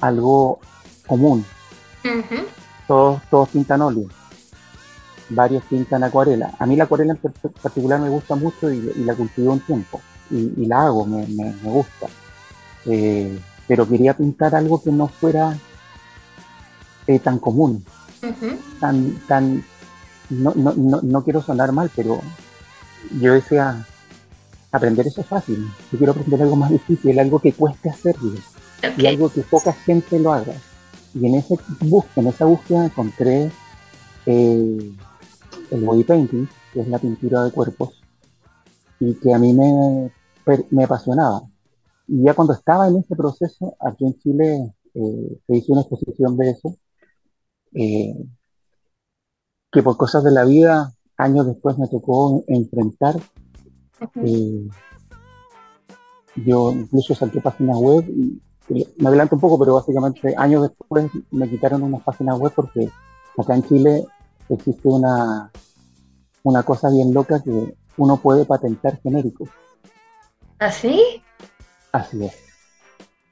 algo 0.00 0.60
común. 1.06 1.44
todos, 2.86 3.22
todos 3.30 3.48
pintan 3.48 3.82
óleo 3.82 4.08
varios 5.28 5.64
pintan 5.64 6.04
acuarela. 6.04 6.54
A 6.58 6.66
mí 6.66 6.76
la 6.76 6.84
acuarela 6.84 7.16
en 7.20 7.32
particular 7.50 8.00
me 8.00 8.08
gusta 8.08 8.34
mucho 8.34 8.70
y, 8.70 8.80
la 9.04 9.14
cultivo 9.14 9.52
un 9.52 9.60
tiempo 9.60 10.00
y, 10.30 10.66
la 10.66 10.82
hago, 10.82 11.06
me, 11.06 11.54
gusta. 11.62 12.06
Eh, 12.86 13.38
pero 13.66 13.88
quería 13.88 14.16
pintar 14.16 14.54
algo 14.54 14.82
que 14.82 14.92
no 14.92 15.08
fuera 15.08 15.56
eh, 17.06 17.18
tan 17.18 17.38
común, 17.38 17.84
tan, 18.80 19.12
tan, 19.26 19.64
no, 20.30 20.52
no, 20.54 20.72
no, 21.02 21.24
quiero 21.24 21.42
sonar 21.42 21.72
mal, 21.72 21.90
pero 21.94 22.20
yo 23.20 23.34
decía, 23.34 23.86
aprender 24.72 25.06
eso 25.06 25.20
es 25.20 25.26
fácil, 25.26 25.66
yo 25.90 25.98
quiero 25.98 26.12
aprender 26.12 26.42
algo 26.42 26.56
más 26.56 26.70
difícil, 26.70 27.18
algo 27.18 27.38
que 27.38 27.52
cueste 27.52 27.90
hacerlo 27.90 28.34
y 28.96 29.06
algo 29.06 29.30
que 29.30 29.42
poca 29.42 29.72
gente 29.72 30.18
lo 30.18 30.32
haga. 30.32 30.54
Y 31.14 31.26
en, 31.26 31.36
ese 31.36 31.56
en 32.16 32.26
esa 32.26 32.44
búsqueda 32.44 32.84
encontré 32.84 33.50
eh, 34.26 34.92
el 35.70 35.84
body 35.84 36.04
painting, 36.04 36.46
que 36.72 36.80
es 36.80 36.88
la 36.88 36.98
pintura 36.98 37.44
de 37.44 37.52
cuerpos, 37.52 38.02
y 39.00 39.14
que 39.14 39.32
a 39.32 39.38
mí 39.38 39.52
me, 39.52 40.12
me 40.70 40.84
apasionaba. 40.84 41.42
Y 42.06 42.24
ya 42.24 42.34
cuando 42.34 42.52
estaba 42.52 42.88
en 42.88 42.98
ese 42.98 43.16
proceso, 43.16 43.76
aquí 43.80 44.04
en 44.04 44.18
Chile 44.18 44.74
eh, 44.94 45.40
se 45.46 45.56
hizo 45.56 45.72
una 45.72 45.82
exposición 45.82 46.36
de 46.36 46.50
eso, 46.50 46.76
eh, 47.74 48.14
que 49.72 49.82
por 49.82 49.96
cosas 49.96 50.24
de 50.24 50.32
la 50.32 50.44
vida, 50.44 50.95
años 51.16 51.46
después 51.46 51.78
me 51.78 51.88
tocó 51.88 52.42
enfrentar. 52.46 53.16
Eh, 54.16 54.68
yo 56.36 56.72
incluso 56.72 57.14
salté 57.14 57.40
páginas 57.40 57.78
web 57.78 58.04
y, 58.08 58.40
me 58.98 59.08
adelanto 59.08 59.36
un 59.36 59.40
poco, 59.40 59.58
pero 59.58 59.74
básicamente 59.74 60.34
años 60.36 60.62
después 60.62 61.08
me 61.30 61.48
quitaron 61.48 61.84
unas 61.84 62.02
páginas 62.02 62.36
web 62.38 62.52
porque 62.54 62.90
acá 63.38 63.54
en 63.54 63.62
Chile 63.62 64.04
existe 64.48 64.88
una, 64.88 65.52
una 66.42 66.62
cosa 66.64 66.90
bien 66.90 67.14
loca 67.14 67.40
que 67.42 67.76
uno 67.96 68.16
puede 68.16 68.44
patentar 68.44 69.00
genéricos. 69.02 69.48
¿Así? 70.58 71.22
¿Ah, 71.92 71.98
Así 71.98 72.24
es. 72.24 72.36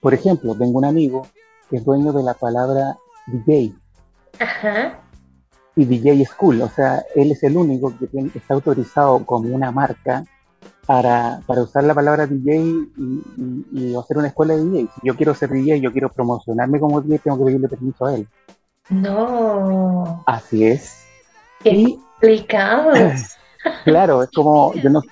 Por 0.00 0.14
ejemplo, 0.14 0.54
tengo 0.54 0.78
un 0.78 0.84
amigo 0.84 1.26
que 1.68 1.76
es 1.76 1.84
dueño 1.84 2.12
de 2.12 2.22
la 2.22 2.34
palabra 2.34 2.96
DJ. 3.26 3.74
Ajá. 4.38 5.03
Y 5.76 5.84
DJ 5.84 6.24
School, 6.26 6.62
o 6.62 6.68
sea, 6.68 7.04
él 7.16 7.32
es 7.32 7.42
el 7.42 7.56
único 7.56 7.92
que 7.98 8.08
está 8.34 8.54
autorizado 8.54 9.24
como 9.26 9.52
una 9.52 9.72
marca 9.72 10.24
para, 10.86 11.40
usar 11.48 11.84
la 11.84 11.94
palabra 11.94 12.26
DJ 12.26 12.58
y, 12.96 13.94
hacer 13.96 14.18
una 14.18 14.28
escuela 14.28 14.54
de 14.54 14.64
DJ. 14.64 14.88
Si 14.94 15.06
yo 15.06 15.16
quiero 15.16 15.34
ser 15.34 15.50
DJ, 15.50 15.80
yo 15.80 15.92
quiero 15.92 16.10
promocionarme 16.10 16.78
como 16.78 17.00
DJ, 17.00 17.18
tengo 17.18 17.38
que 17.38 17.44
pedirle 17.44 17.68
permiso 17.68 18.06
a 18.06 18.14
él. 18.14 18.28
No. 18.90 20.22
Así 20.26 20.64
es. 20.64 21.04
Qué 21.62 21.96
complicado. 22.20 22.92
claro, 23.84 24.22
es 24.22 24.30
como, 24.30 24.74
yo 24.74 24.90
no, 24.90 25.02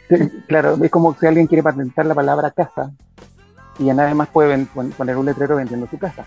claro, 0.48 0.76
es 0.82 0.90
como 0.90 1.14
si 1.14 1.26
alguien 1.26 1.46
quiere 1.46 1.62
patentar 1.62 2.06
la 2.06 2.14
palabra 2.14 2.50
casa 2.50 2.92
y 3.78 3.86
ya 3.86 3.94
nadie 3.94 4.14
más 4.14 4.28
puede 4.28 4.66
poner 4.66 5.16
un 5.16 5.26
letrero 5.26 5.56
vendiendo 5.56 5.86
su 5.86 5.98
casa. 5.98 6.24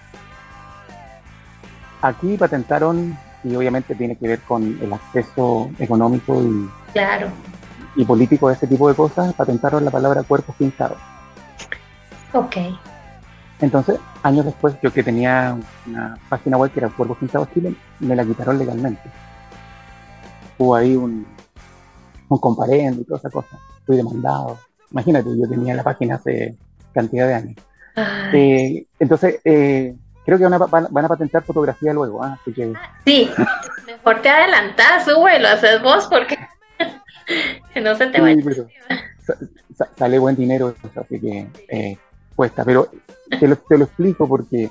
Aquí 2.02 2.38
patentaron, 2.38 3.18
y 3.46 3.56
obviamente 3.56 3.96
tiene 3.96 4.16
que 4.16 4.28
ver 4.28 4.40
con 4.42 4.78
el 4.82 4.92
acceso 4.92 5.70
económico 5.78 6.42
y, 6.44 6.70
claro. 6.94 7.28
y 7.96 8.04
político 8.04 8.48
de 8.50 8.56
ese 8.56 8.68
tipo 8.68 8.90
de 8.90 8.96
cosas, 8.96 9.34
patentaron 9.36 9.86
la 9.86 9.92
palabra 9.92 10.24
cuerpos 10.24 10.56
pintados. 10.56 10.98
Ok. 12.34 12.58
Entonces, 13.62 14.00
años 14.24 14.46
después, 14.46 14.76
yo 14.82 14.92
que 14.92 15.04
tenía 15.04 15.58
una 15.88 16.18
página 16.28 16.58
web 16.58 16.72
que 16.72 16.80
era 16.80 16.90
Cuerpos 16.90 17.18
Pintados 17.20 17.48
Chile, 17.54 17.74
me 18.00 18.16
la 18.16 18.26
quitaron 18.26 18.58
legalmente. 18.58 19.04
Hubo 20.58 20.76
ahí 20.76 20.96
un, 20.96 21.26
un 22.28 22.38
comparendo 22.40 23.02
y 23.02 23.06
toda 23.06 23.20
esa 23.20 23.30
cosa. 23.30 23.58
Fui 23.86 23.96
demandado. 23.96 24.58
Imagínate, 24.92 25.30
yo 25.38 25.48
tenía 25.48 25.74
la 25.76 25.84
página 25.84 26.16
hace 26.16 26.56
cantidad 26.94 27.28
de 27.28 27.34
años. 27.34 27.56
Eh, 28.34 28.86
entonces, 29.00 29.40
eh, 29.46 29.96
creo 30.26 30.38
que 30.38 30.44
van 30.44 30.54
a, 30.54 30.58
van 30.58 31.06
a, 31.06 31.08
patentar 31.08 31.44
fotografía 31.44 31.94
luego. 31.94 32.24
¿ah? 32.24 32.38
Así 32.42 32.54
que... 32.54 32.74
Sí, 33.06 33.30
mejor 33.86 34.22
te 34.22 34.30
adelantás, 34.30 35.06
sube, 35.06 35.40
lo 35.40 35.48
haces 35.48 35.82
vos 35.82 36.08
porque 36.10 36.38
que 37.74 37.82
no 37.82 37.96
se 37.96 38.08
te 38.08 38.22
vaya. 38.22 38.44
sale 39.98 40.20
buen 40.20 40.36
dinero, 40.36 40.76
así 40.96 41.20
que 41.20 41.48
eh, 41.70 41.98
cuesta. 42.36 42.64
Pero 42.66 42.90
te 43.40 43.48
lo, 43.48 43.56
te 43.58 43.78
lo, 43.78 43.86
explico 43.86 44.28
porque 44.28 44.70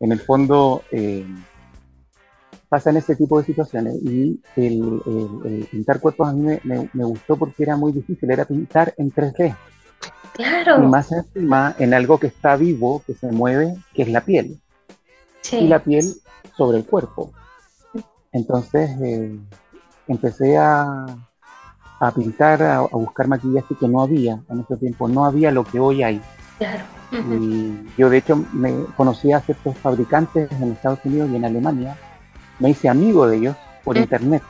en 0.00 0.12
el 0.12 0.20
fondo 0.20 0.82
pasan 2.68 2.96
ese 2.96 3.16
tipo 3.16 3.38
de 3.38 3.46
situaciones 3.46 3.94
y 4.02 4.40
el, 4.56 5.66
pintar 5.70 6.00
cuerpos 6.00 6.28
a 6.28 6.32
mí 6.32 6.58
me, 6.64 7.04
gustó 7.04 7.36
porque 7.36 7.62
era 7.62 7.76
muy 7.76 7.92
difícil, 7.92 8.30
era 8.30 8.44
pintar 8.44 8.94
en 8.96 9.12
3D. 9.12 9.56
Claro. 10.32 10.84
Y 10.84 10.86
más 10.86 11.10
encima 11.12 11.74
en 11.78 11.94
algo 11.94 12.18
que 12.18 12.26
está 12.26 12.56
vivo, 12.56 13.02
que 13.06 13.14
se 13.14 13.30
mueve, 13.32 13.74
que 13.94 14.02
es 14.02 14.08
la 14.08 14.20
piel. 14.22 14.60
Y 15.52 15.68
la 15.68 15.78
piel 15.78 16.14
sobre 16.56 16.78
el 16.78 16.84
cuerpo. 16.84 17.32
Entonces 18.32 18.90
eh, 19.02 19.38
empecé 20.08 20.56
a, 20.56 21.06
a 22.00 22.10
pintar, 22.12 22.62
a, 22.62 22.80
buscar 22.80 23.28
maquillaje 23.28 23.74
que 23.78 23.88
no 23.88 24.02
había 24.02 24.40
en 24.50 24.60
ese 24.60 24.76
tiempo, 24.76 25.08
no 25.08 25.24
había 25.24 25.50
lo 25.50 25.64
que 25.64 25.78
hoy 25.78 26.02
hay. 26.02 26.20
Claro. 26.58 26.84
Y 27.12 27.72
yo 27.96 28.10
de 28.10 28.18
hecho 28.18 28.36
me 28.52 28.74
conocí 28.96 29.32
a 29.32 29.40
ciertos 29.40 29.76
fabricantes 29.78 30.50
en 30.52 30.72
Estados 30.72 30.98
Unidos 31.04 31.30
y 31.32 31.36
en 31.36 31.44
Alemania 31.44 31.96
me 32.58 32.70
hice 32.70 32.88
amigo 32.88 33.28
de 33.28 33.36
ellos 33.36 33.56
por 33.84 33.96
internet. 33.96 34.42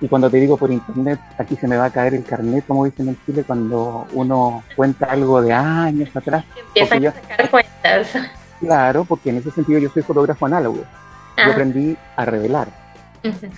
Y 0.00 0.08
cuando 0.08 0.28
te 0.28 0.38
digo 0.38 0.56
por 0.56 0.70
internet, 0.70 1.18
aquí 1.38 1.56
se 1.56 1.66
me 1.66 1.76
va 1.76 1.86
a 1.86 1.90
caer 1.90 2.14
el 2.14 2.24
carnet, 2.24 2.66
como 2.66 2.84
dicen 2.84 3.08
en 3.08 3.18
Chile, 3.24 3.44
cuando 3.44 4.06
uno 4.12 4.62
cuenta 4.74 5.06
algo 5.06 5.40
de 5.40 5.52
años 5.52 6.14
atrás. 6.14 6.44
Empiezan 6.56 7.06
a 7.06 7.12
sacar 7.12 7.50
cuentas. 7.50 8.08
Claro, 8.60 9.04
porque 9.04 9.30
en 9.30 9.36
ese 9.36 9.50
sentido 9.50 9.78
yo 9.78 9.90
soy 9.90 10.02
fotógrafo 10.02 10.46
análogo. 10.46 10.78
Yo 10.78 10.84
ah. 11.44 11.50
aprendí 11.50 11.96
a 12.16 12.24
revelar. 12.24 12.68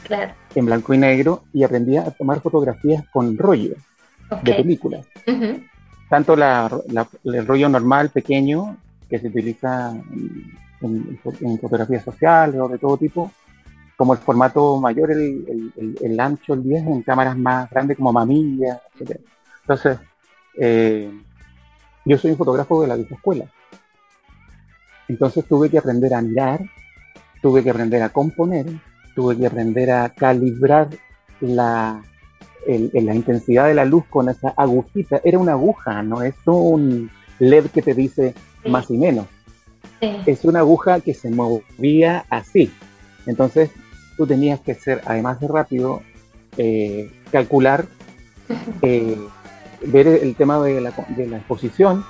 claro. 0.05 0.33
En 0.55 0.67
blanco 0.67 0.95
y 0.95 0.99
negro 0.99 1.45
y 1.53 1.63
aprendí 1.63 1.97
a 1.97 2.11
tomar 2.11 2.41
fotografías 2.41 3.05
con 3.13 3.37
rollo 3.37 3.75
de 4.43 4.55
películas. 4.55 5.07
Tanto 6.09 6.37
la, 6.37 6.71
el 7.25 7.47
rollo 7.47 7.69
normal, 7.69 8.11
pequeño, 8.11 8.77
que 9.09 9.19
se 9.19 9.29
utiliza 9.29 9.91
en, 10.81 11.21
en 11.41 11.59
fotografías 11.59 12.05
sociales 12.05 12.61
o 12.61 12.69
de 12.69 12.79
todo 12.79 12.97
tipo, 12.97 13.31
como 13.97 14.13
el 14.13 14.21
formato 14.21 14.79
mayor, 14.81 15.11
el, 15.11 15.73
el, 16.01 16.21
ancho, 16.21 16.55
el 16.55 16.63
10, 16.63 16.87
en 16.87 17.03
cámaras 17.03 17.37
más 17.37 17.69
grandes 17.69 17.97
como 17.97 18.13
mamilla, 18.13 18.81
etc. 18.99 19.21
Entonces, 19.63 19.99
eh, 20.57 21.11
yo 22.05 22.17
soy 22.17 22.31
un 22.31 22.37
fotógrafo 22.37 22.81
de 22.81 22.89
la 22.89 22.97
vieja 22.97 23.15
escuela. 23.15 23.45
Entonces 25.09 25.45
tuve 25.47 25.71
que 25.71 25.79
aprender 25.79 26.15
a 26.15 26.21
mirar, 26.21 26.61
tuve 27.41 27.63
que 27.63 27.71
aprender 27.71 28.03
a 28.03 28.11
componer, 28.11 28.67
tuve 29.15 29.37
que 29.37 29.47
aprender 29.47 29.91
a 29.91 30.11
calibrar 30.11 30.89
la, 31.41 32.03
la 32.67 33.15
intensidad 33.15 33.67
de 33.67 33.75
la 33.75 33.85
luz 33.85 34.05
con 34.11 34.29
esa 34.29 34.51
agujita. 34.51 35.21
Era 35.25 35.39
una 35.39 35.53
aguja, 35.53 36.03
no 36.03 36.23
es 36.23 36.35
un 36.45 37.11
LED 37.39 37.67
que 37.67 37.83
te 37.83 37.95
dice 37.95 38.35
más 38.67 38.91
y 38.91 38.99
menos. 38.99 39.27
es 40.01 40.45
una 40.45 40.61
aguja 40.61 41.01
que 41.01 41.15
se 41.15 41.31
movía 41.31 42.25
así. 42.29 42.71
Entonces 43.27 43.71
tú 44.17 44.27
tenías 44.27 44.61
que 44.61 44.75
ser, 44.75 45.01
además 45.07 45.41
de 45.41 45.49
rápido, 45.49 46.03
eh, 46.57 47.11
calcular, 47.33 47.87
eh, 48.83 49.17
ver 49.87 50.07
el 50.07 50.35
tema 50.35 50.61
de 50.61 50.81
la, 50.81 50.93
de 51.17 51.27
la 51.27 51.39
exposición 51.39 52.05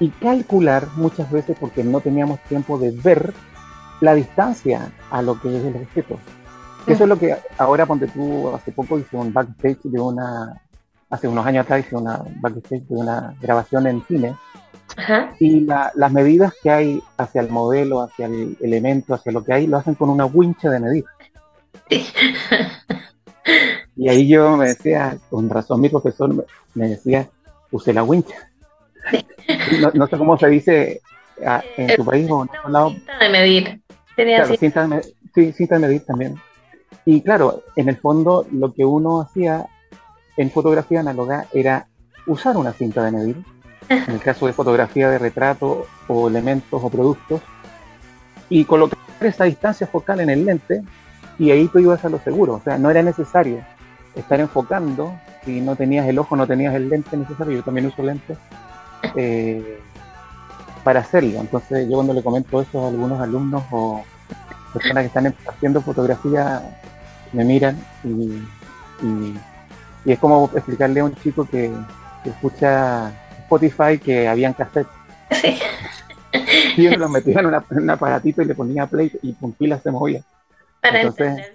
y 0.00 0.08
calcular 0.10 0.88
muchas 0.96 1.30
veces 1.30 1.56
porque 1.58 1.84
no 1.84 2.00
teníamos 2.00 2.40
tiempo 2.44 2.78
de 2.78 2.90
ver 2.90 3.32
la 4.00 4.14
distancia 4.14 4.92
a 5.10 5.22
lo 5.22 5.40
que 5.40 5.56
es 5.56 5.64
el 5.64 5.76
objeto. 5.76 6.18
Eso 6.86 7.02
es 7.02 7.08
lo 7.08 7.18
que 7.18 7.36
ahora, 7.58 7.84
ponte 7.84 8.06
tú, 8.06 8.54
hace 8.54 8.72
poco 8.72 8.98
hice 8.98 9.16
un 9.16 9.32
backstage 9.32 9.82
de 9.82 10.00
una, 10.00 10.62
hace 11.10 11.28
unos 11.28 11.44
años 11.44 11.64
atrás 11.64 11.84
hice 11.86 11.96
una 11.96 12.22
backstage 12.40 12.86
de 12.86 12.96
una 12.96 13.34
grabación 13.40 13.86
en 13.86 14.02
cine. 14.04 14.36
Y 15.38 15.60
las 15.60 16.12
medidas 16.12 16.54
que 16.62 16.70
hay 16.70 17.02
hacia 17.18 17.42
el 17.42 17.50
modelo, 17.50 18.00
hacia 18.00 18.26
el 18.26 18.56
elemento, 18.60 19.14
hacia 19.14 19.32
lo 19.32 19.44
que 19.44 19.52
hay, 19.52 19.66
lo 19.66 19.76
hacen 19.76 19.94
con 19.94 20.08
una 20.08 20.24
wincha 20.24 20.70
de 20.70 20.80
medir. 20.80 21.04
Y 23.98 24.08
ahí 24.08 24.28
yo 24.28 24.56
me 24.56 24.68
decía, 24.68 25.18
con 25.28 25.50
razón 25.50 25.80
mi 25.80 25.88
profesor 25.88 26.46
me 26.74 26.88
decía, 26.88 27.28
use 27.72 27.92
la 27.92 28.04
wincha. 28.04 28.48
No, 29.94 30.06
sé 30.06 30.18
cómo 30.18 30.38
se 30.38 30.48
dice 30.48 31.00
ah, 31.46 31.62
en 31.76 31.96
tu 31.96 32.04
país 32.04 32.30
o 32.30 32.42
en 32.42 32.48
otro 32.48 32.68
lado. 32.68 32.90
Cinta 32.90 33.18
de 33.18 33.28
medir. 33.28 33.80
cinta 34.58 34.86
de, 34.86 35.02
sí, 35.34 35.52
cinta 35.52 35.74
de 35.76 35.80
medir 35.80 36.04
también. 36.04 36.36
Y 37.04 37.22
claro, 37.22 37.62
en 37.76 37.88
el 37.88 37.96
fondo 37.96 38.46
lo 38.52 38.72
que 38.72 38.84
uno 38.84 39.20
hacía 39.20 39.66
en 40.36 40.50
fotografía 40.50 41.00
análoga 41.00 41.46
era 41.52 41.88
usar 42.26 42.56
una 42.56 42.72
cinta 42.72 43.04
de 43.04 43.12
medir, 43.12 43.36
en 43.88 44.10
el 44.10 44.20
caso 44.20 44.46
de 44.46 44.52
fotografía 44.52 45.08
de 45.08 45.18
retrato 45.18 45.86
o 46.06 46.28
elementos 46.28 46.82
o 46.82 46.90
productos, 46.90 47.40
y 48.50 48.64
colocar 48.64 48.98
esa 49.20 49.44
distancia 49.44 49.86
focal 49.86 50.20
en 50.20 50.30
el 50.30 50.44
lente 50.44 50.82
y 51.38 51.50
ahí 51.50 51.68
tú 51.68 51.78
ibas 51.78 52.04
a 52.04 52.08
lo 52.08 52.18
seguro. 52.18 52.54
O 52.54 52.60
sea, 52.60 52.78
no 52.78 52.90
era 52.90 53.02
necesario 53.02 53.64
estar 54.14 54.40
enfocando 54.40 55.18
si 55.44 55.60
no 55.60 55.76
tenías 55.76 56.06
el 56.06 56.18
ojo, 56.18 56.36
no 56.36 56.46
tenías 56.46 56.74
el 56.74 56.88
lente 56.88 57.16
necesario. 57.16 57.56
Yo 57.56 57.62
también 57.62 57.86
uso 57.86 58.02
lentes 58.02 58.38
eh, 59.16 59.80
para 60.84 61.00
hacerlo. 61.00 61.40
Entonces 61.40 61.88
yo 61.88 61.94
cuando 61.94 62.14
le 62.14 62.22
comento 62.22 62.60
eso 62.60 62.84
a 62.84 62.88
algunos 62.88 63.20
alumnos 63.20 63.62
o 63.70 64.04
personas 64.72 65.02
que 65.02 65.06
están 65.06 65.34
haciendo 65.46 65.80
fotografía 65.80 66.62
me 67.32 67.44
miran 67.44 67.78
y, 68.04 68.42
es 70.04 70.18
como 70.18 70.50
explicarle 70.54 71.00
a 71.00 71.04
un 71.04 71.14
chico 71.16 71.46
que, 71.46 71.70
escucha 72.24 73.12
Spotify 73.40 73.98
que 74.02 74.28
habían 74.28 74.52
cassette. 74.52 74.88
Sí. 75.30 75.58
Y 76.76 76.86
uno 76.86 76.96
lo 76.96 77.08
metía 77.08 77.40
en, 77.40 77.46
un 77.46 77.90
aparatito 77.90 78.42
y 78.42 78.44
le 78.44 78.54
ponía 78.54 78.86
play 78.86 79.10
y 79.22 79.32
con 79.34 79.52
pilas 79.52 79.82
se 79.82 79.90
movía. 79.90 80.22
Para 80.80 81.00
Entonces, 81.00 81.46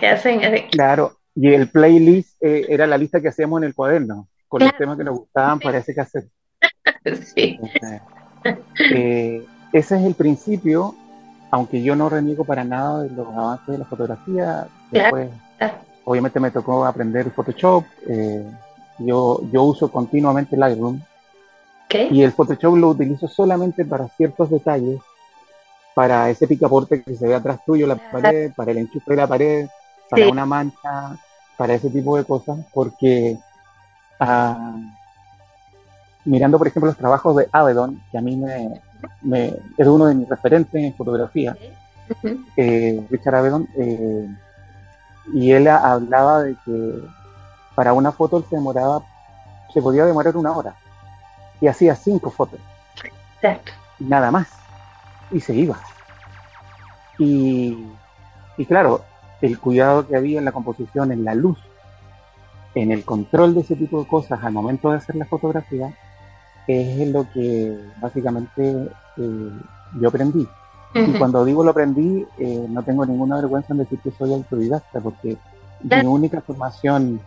que 0.00 0.08
hacen. 0.08 0.40
Claro, 0.70 1.18
y 1.34 1.52
el 1.52 1.68
playlist 1.68 2.42
eh, 2.42 2.66
era 2.68 2.86
la 2.86 2.98
lista 2.98 3.20
que 3.20 3.28
hacíamos 3.28 3.60
en 3.60 3.68
el 3.68 3.74
cuaderno, 3.74 4.28
con 4.48 4.62
los 4.62 4.76
temas 4.76 4.96
que 4.96 5.04
nos 5.04 5.18
gustaban 5.18 5.58
para 5.60 5.78
ese 5.78 5.94
cassette. 5.94 6.28
Sí. 7.34 7.58
Eh, 8.94 9.44
ese 9.72 9.96
es 9.96 10.04
el 10.04 10.14
principio 10.14 10.94
aunque 11.52 11.82
yo 11.82 11.94
no 11.94 12.08
reniego 12.08 12.44
para 12.44 12.64
nada 12.64 13.02
de 13.02 13.10
los 13.10 13.28
avances 13.28 13.66
de 13.68 13.78
la 13.78 13.84
fotografía, 13.84 14.66
después 14.90 15.28
obviamente 16.04 16.40
me 16.40 16.50
tocó 16.50 16.86
aprender 16.86 17.30
Photoshop, 17.30 17.84
eh, 18.08 18.50
yo, 18.98 19.38
yo 19.52 19.62
uso 19.62 19.92
continuamente 19.92 20.56
Lightroom 20.56 21.00
y 21.90 22.22
el 22.22 22.32
Photoshop 22.32 22.76
lo 22.76 22.88
utilizo 22.88 23.28
solamente 23.28 23.84
para 23.84 24.08
ciertos 24.08 24.48
detalles, 24.48 24.98
para 25.94 26.30
ese 26.30 26.48
picaporte 26.48 27.02
que 27.02 27.14
se 27.14 27.28
ve 27.28 27.34
atrás 27.34 27.60
tuyo, 27.66 27.86
la 27.86 27.96
pared, 27.96 28.50
para 28.56 28.70
el 28.70 28.78
enchufe 28.78 29.10
de 29.10 29.16
la 29.16 29.26
pared, 29.26 29.68
para 30.08 30.28
una 30.28 30.46
mancha, 30.46 31.18
para 31.58 31.74
ese 31.74 31.90
tipo 31.90 32.16
de 32.16 32.24
cosas, 32.24 32.60
porque 32.72 33.36
ah, 34.18 34.74
mirando 36.24 36.58
por 36.58 36.68
ejemplo 36.68 36.88
los 36.88 36.96
trabajos 36.96 37.36
de 37.36 37.48
Avedon, 37.52 38.00
que 38.10 38.18
a 38.18 38.20
mí 38.20 38.36
me, 38.36 38.80
me, 39.22 39.56
es 39.76 39.86
uno 39.86 40.06
de 40.06 40.14
mis 40.14 40.28
referentes 40.28 40.74
en 40.74 40.94
fotografía, 40.94 41.56
eh, 42.56 43.04
Richard 43.10 43.34
Avedon, 43.34 43.68
eh, 43.76 44.28
y 45.32 45.52
él 45.52 45.68
hablaba 45.68 46.42
de 46.42 46.56
que 46.64 47.02
para 47.74 47.92
una 47.92 48.12
foto 48.12 48.38
él 48.38 48.44
se 48.48 48.56
demoraba, 48.56 49.02
se 49.72 49.80
podía 49.80 50.04
demorar 50.04 50.36
una 50.36 50.52
hora, 50.52 50.74
y 51.60 51.68
hacía 51.68 51.94
cinco 51.94 52.30
fotos. 52.30 52.60
Nada 53.98 54.30
más, 54.30 54.48
y 55.30 55.40
se 55.40 55.54
iba. 55.54 55.78
Y, 57.18 57.86
y 58.56 58.66
claro, 58.66 59.04
el 59.40 59.58
cuidado 59.58 60.06
que 60.06 60.16
había 60.16 60.38
en 60.38 60.44
la 60.44 60.52
composición, 60.52 61.12
en 61.12 61.24
la 61.24 61.34
luz, 61.34 61.58
en 62.74 62.90
el 62.90 63.04
control 63.04 63.54
de 63.54 63.60
ese 63.60 63.76
tipo 63.76 64.00
de 64.00 64.08
cosas 64.08 64.42
al 64.42 64.52
momento 64.52 64.90
de 64.90 64.96
hacer 64.96 65.16
la 65.16 65.26
fotografía, 65.26 65.94
es 66.66 67.08
lo 67.08 67.30
que 67.32 67.76
básicamente 68.00 68.88
eh, 69.16 69.50
yo 70.00 70.08
aprendí. 70.08 70.46
Y 70.94 71.12
cuando 71.14 71.44
digo 71.44 71.64
lo 71.64 71.70
aprendí, 71.70 72.26
eh, 72.38 72.66
no 72.68 72.82
tengo 72.82 73.06
ninguna 73.06 73.36
vergüenza 73.36 73.72
en 73.72 73.78
decir 73.78 73.98
que 74.00 74.10
soy 74.10 74.34
autodidacta, 74.34 75.00
porque 75.00 75.38
mi 75.82 76.06
única 76.06 76.42
formación 76.42 77.18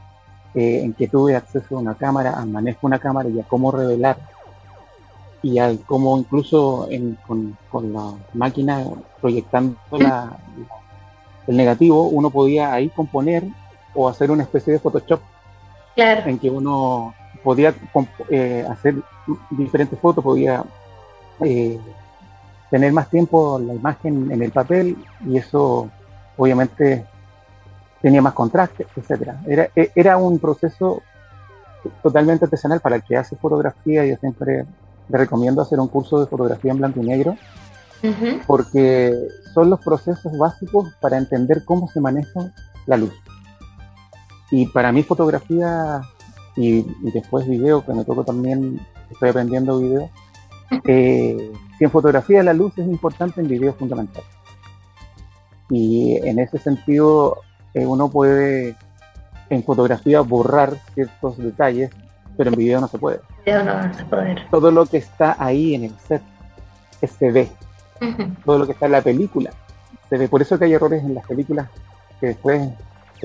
eh, 0.53 0.81
en 0.83 0.93
que 0.93 1.07
tuve 1.07 1.35
acceso 1.35 1.75
a 1.75 1.79
una 1.79 1.95
cámara, 1.95 2.39
al 2.39 2.47
manejo 2.47 2.81
de 2.81 2.87
una 2.87 2.99
cámara 2.99 3.27
y 3.27 3.39
a 3.39 3.43
cómo 3.43 3.71
revelar, 3.71 4.17
y 5.41 5.57
al 5.57 5.79
cómo 5.79 6.17
incluso 6.17 6.87
con, 7.25 7.57
la 7.91 8.13
máquina 8.33 8.83
proyectando 9.19 9.75
el 11.47 11.57
negativo, 11.57 12.03
uno 12.03 12.29
podía 12.29 12.71
ahí 12.71 12.89
componer 12.89 13.43
o 13.95 14.07
hacer 14.07 14.29
una 14.29 14.43
especie 14.43 14.73
de 14.73 14.79
Photoshop. 14.79 15.21
En 16.29 16.37
que 16.37 16.49
uno 16.49 17.15
podía 17.43 17.73
hacer 18.69 18.95
diferentes 19.49 19.99
fotos, 19.99 20.23
podía 20.23 20.63
eh, 21.41 21.79
tener 22.69 22.91
más 22.93 23.09
tiempo 23.09 23.59
la 23.59 23.73
imagen 23.73 24.31
en 24.31 24.41
el 24.41 24.51
papel 24.51 24.97
y 25.25 25.37
eso 25.37 25.89
obviamente 26.37 27.05
tenía 28.01 28.21
más 28.21 28.33
contraste, 28.33 28.85
etcétera. 28.95 29.41
Era, 29.47 29.69
e, 29.75 29.91
era 29.95 30.17
un 30.17 30.39
proceso 30.39 31.01
totalmente 32.03 32.45
artesanal 32.45 32.79
para 32.79 32.97
el 32.97 33.03
que 33.03 33.15
hace 33.17 33.35
fotografía. 33.35 34.05
Yo 34.05 34.15
siempre 34.17 34.65
le 35.09 35.17
recomiendo 35.17 35.61
hacer 35.61 35.79
un 35.79 35.87
curso 35.87 36.19
de 36.19 36.27
fotografía 36.27 36.71
en 36.71 36.77
blanco 36.77 36.99
y 37.01 37.05
negro 37.05 37.37
porque 38.45 39.13
son 39.53 39.69
los 39.69 39.79
procesos 39.79 40.37
básicos 40.37 40.93
para 40.99 41.17
entender 41.17 41.63
cómo 41.65 41.87
se 41.87 41.99
maneja 41.99 42.51
la 42.85 42.97
luz. 42.97 43.13
Y 44.51 44.67
para 44.67 44.91
mí 44.91 45.03
fotografía 45.03 46.01
y, 46.55 46.85
después 47.11 47.47
video, 47.47 47.83
que 47.85 47.93
me 47.93 48.05
tocó 48.05 48.23
también, 48.23 48.79
estoy 49.11 49.29
aprendiendo 49.29 49.79
video, 49.79 50.09
eh, 50.85 51.51
si 51.77 51.83
en 51.83 51.91
fotografía 51.91 52.43
la 52.43 52.53
luz 52.53 52.77
es 52.77 52.87
importante, 52.87 53.41
en 53.41 53.47
video 53.47 53.71
es 53.71 53.77
fundamental. 53.77 54.23
Y 55.69 56.17
en 56.17 56.39
ese 56.39 56.57
sentido, 56.57 57.41
eh, 57.73 57.85
uno 57.85 58.09
puede 58.09 58.75
en 59.49 59.63
fotografía 59.63 60.21
borrar 60.21 60.77
ciertos 60.93 61.37
detalles, 61.37 61.91
pero 62.37 62.49
en 62.49 62.55
video 62.55 62.81
no 62.81 62.87
se 62.87 62.97
puede. 62.97 63.19
Todo 64.51 64.71
lo 64.71 64.85
que 64.85 64.97
está 64.97 65.35
ahí 65.39 65.75
en 65.75 65.85
el 65.85 65.93
set 66.07 66.21
se 67.07 67.31
ve. 67.31 67.49
Todo 68.43 68.59
lo 68.59 68.65
que 68.65 68.73
está 68.73 68.87
en 68.87 68.91
la 68.93 69.01
película 69.01 69.51
se 70.09 70.17
ve. 70.17 70.27
Por 70.27 70.41
eso 70.41 70.57
que 70.57 70.65
hay 70.65 70.73
errores 70.73 71.03
en 71.03 71.13
las 71.13 71.25
películas 71.25 71.69
que 72.19 72.27
después 72.27 72.69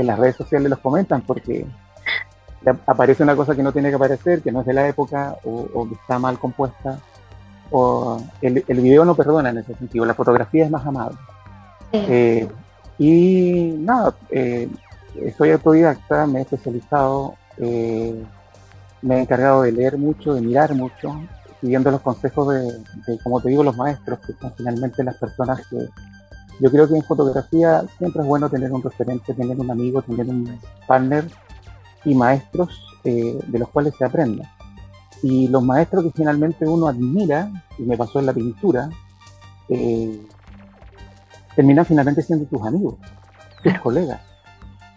en 0.01 0.07
las 0.07 0.19
redes 0.19 0.37
sociales 0.37 0.71
los 0.71 0.79
comentan, 0.79 1.23
porque 1.23 1.67
aparece 2.87 3.23
una 3.23 3.37
cosa 3.37 3.55
que 3.55 3.63
no 3.63 3.73
tiene 3.73 3.89
que 3.89 3.95
aparecer, 3.97 4.43
que 4.43 4.53
no 4.53 4.61
es 4.61 4.67
de 4.67 4.75
la 4.75 4.89
época 4.89 5.37
o, 5.45 5.89
que 5.89 5.95
está 5.95 6.19
mal 6.19 6.39
compuesta. 6.39 6.99
O 7.71 8.21
el, 8.43 8.65
el, 8.67 8.81
video 8.81 9.05
no 9.05 9.15
perdona 9.15 9.51
en 9.51 9.59
ese 9.59 9.75
sentido, 9.75 10.05
la 10.05 10.15
fotografía 10.15 10.65
es 10.65 10.71
más 10.71 10.85
amable. 10.85 11.17
Eh, 11.93 12.49
y 12.99 13.75
nada, 13.79 14.15
eh, 14.31 14.69
soy 15.39 15.53
autodidacta, 15.53 16.27
me 16.27 16.41
he 16.41 16.43
especializado, 16.43 17.35
eh, 17.59 18.25
me 19.03 19.17
he 19.17 19.21
encargado 19.21 19.63
de 19.63 19.73
leer 19.73 19.97
mucho, 19.99 20.35
de 20.35 20.41
mirar 20.41 20.75
mucho, 20.75 21.21
siguiendo 21.61 21.91
los 21.91 22.01
consejos 22.01 22.53
de, 22.53 22.61
de, 23.07 23.19
como 23.23 23.41
te 23.41 23.51
digo, 23.51 23.63
los 23.63 23.77
maestros, 23.77 24.19
que 24.27 24.33
son 24.35 24.53
finalmente 24.57 25.05
las 25.05 25.17
personas 25.17 25.65
que 25.69 25.89
yo 26.61 26.71
creo 26.71 26.87
que 26.87 26.97
en 26.97 27.03
fotografía 27.05 27.85
siempre 27.97 28.23
es 28.23 28.29
bueno 28.29 28.51
tener 28.51 28.71
un 28.71 28.83
referente, 28.83 29.33
tener 29.33 29.59
un 29.59 29.71
amigo, 29.71 30.03
tener 30.03 30.27
un 30.27 30.61
partner 30.87 31.25
y 32.05 32.15
maestros 32.15 32.83
eh, 33.05 33.39
de 33.47 33.59
los 33.59 33.69
cuales 33.69 33.95
se 33.97 34.05
aprende. 34.05 34.47
Y 35.23 35.49
los 35.49 35.63
maestros 35.63 36.05
que 36.05 36.11
finalmente 36.11 36.67
uno 36.67 36.89
admira, 36.89 37.51
y 37.79 37.83
me 37.83 37.97
pasó 37.97 38.21
en 38.21 38.27
la 38.27 38.33
pintura, 38.33 38.89
eh, 39.69 40.27
terminan 41.55 41.85
finalmente 41.85 42.23
siendo 42.23 42.47
tus 42.47 42.67
amigos, 42.67 42.95
tus 43.63 43.79
colegas. 43.81 44.21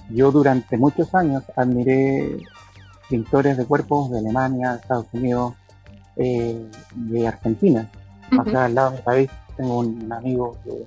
Yo 0.10 0.32
durante 0.32 0.78
muchos 0.78 1.14
años 1.16 1.44
admiré 1.56 2.38
pintores 3.10 3.58
de 3.58 3.66
cuerpos 3.66 4.12
de 4.12 4.20
Alemania, 4.20 4.76
Estados 4.76 5.08
Unidos, 5.14 5.54
eh, 6.16 6.70
de 6.96 7.28
Argentina, 7.28 7.90
acá 8.40 8.66
al 8.66 8.76
lado 8.76 8.92
de 8.92 8.98
mi 8.98 9.02
país, 9.04 9.30
tengo 9.58 9.80
un, 9.80 10.12
amigo 10.12 10.58
que, 10.64 10.86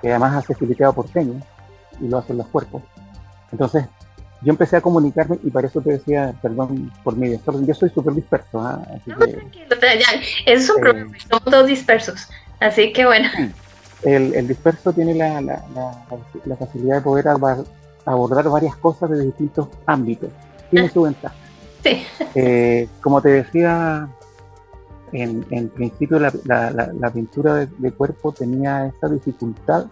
que, 0.00 0.10
además 0.10 0.36
hace 0.36 0.54
filiteado 0.54 0.92
porteño 0.92 1.40
y 2.00 2.08
lo 2.08 2.18
hace 2.18 2.32
en 2.32 2.38
los 2.38 2.46
cuerpos. 2.48 2.82
Entonces, 3.52 3.86
yo 4.42 4.50
empecé 4.50 4.76
a 4.76 4.80
comunicarme 4.80 5.38
y 5.42 5.50
para 5.50 5.68
eso 5.68 5.80
te 5.80 5.92
decía, 5.92 6.34
perdón 6.40 6.90
por 7.04 7.16
mi 7.16 7.28
desorden, 7.28 7.66
yo 7.66 7.74
soy 7.74 7.90
súper 7.90 8.14
disperso. 8.14 8.60
¿ah? 8.60 8.82
no, 9.06 9.16
tranquilo, 9.16 9.66
ya, 9.80 10.20
es 10.46 10.70
un 10.70 10.78
eh, 10.78 10.80
problema, 10.80 11.18
somos 11.28 11.44
todos 11.44 11.66
dispersos, 11.66 12.28
así 12.58 12.92
que 12.92 13.04
bueno. 13.04 13.28
El, 14.02 14.34
el 14.34 14.48
disperso 14.48 14.92
tiene 14.92 15.14
la, 15.14 15.42
la, 15.42 15.62
la, 16.46 16.56
facilidad 16.56 16.96
de 16.96 17.02
poder 17.02 17.26
abordar 18.06 18.48
varias 18.48 18.74
cosas 18.76 19.10
de 19.10 19.26
distintos 19.26 19.68
ámbitos, 19.84 20.30
tiene 20.70 20.88
su 20.88 21.02
ventaja. 21.02 21.34
Sí. 21.84 22.02
Eh, 22.34 22.88
como 23.02 23.20
te 23.20 23.28
decía, 23.28 24.08
en, 25.12 25.44
en 25.50 25.68
principio 25.68 26.18
la, 26.18 26.32
la 26.44 27.10
pintura 27.10 27.56
de, 27.56 27.68
de, 27.76 27.92
cuerpo 27.92 28.32
tenía 28.32 28.86
esa 28.86 29.08
dificultad 29.08 29.86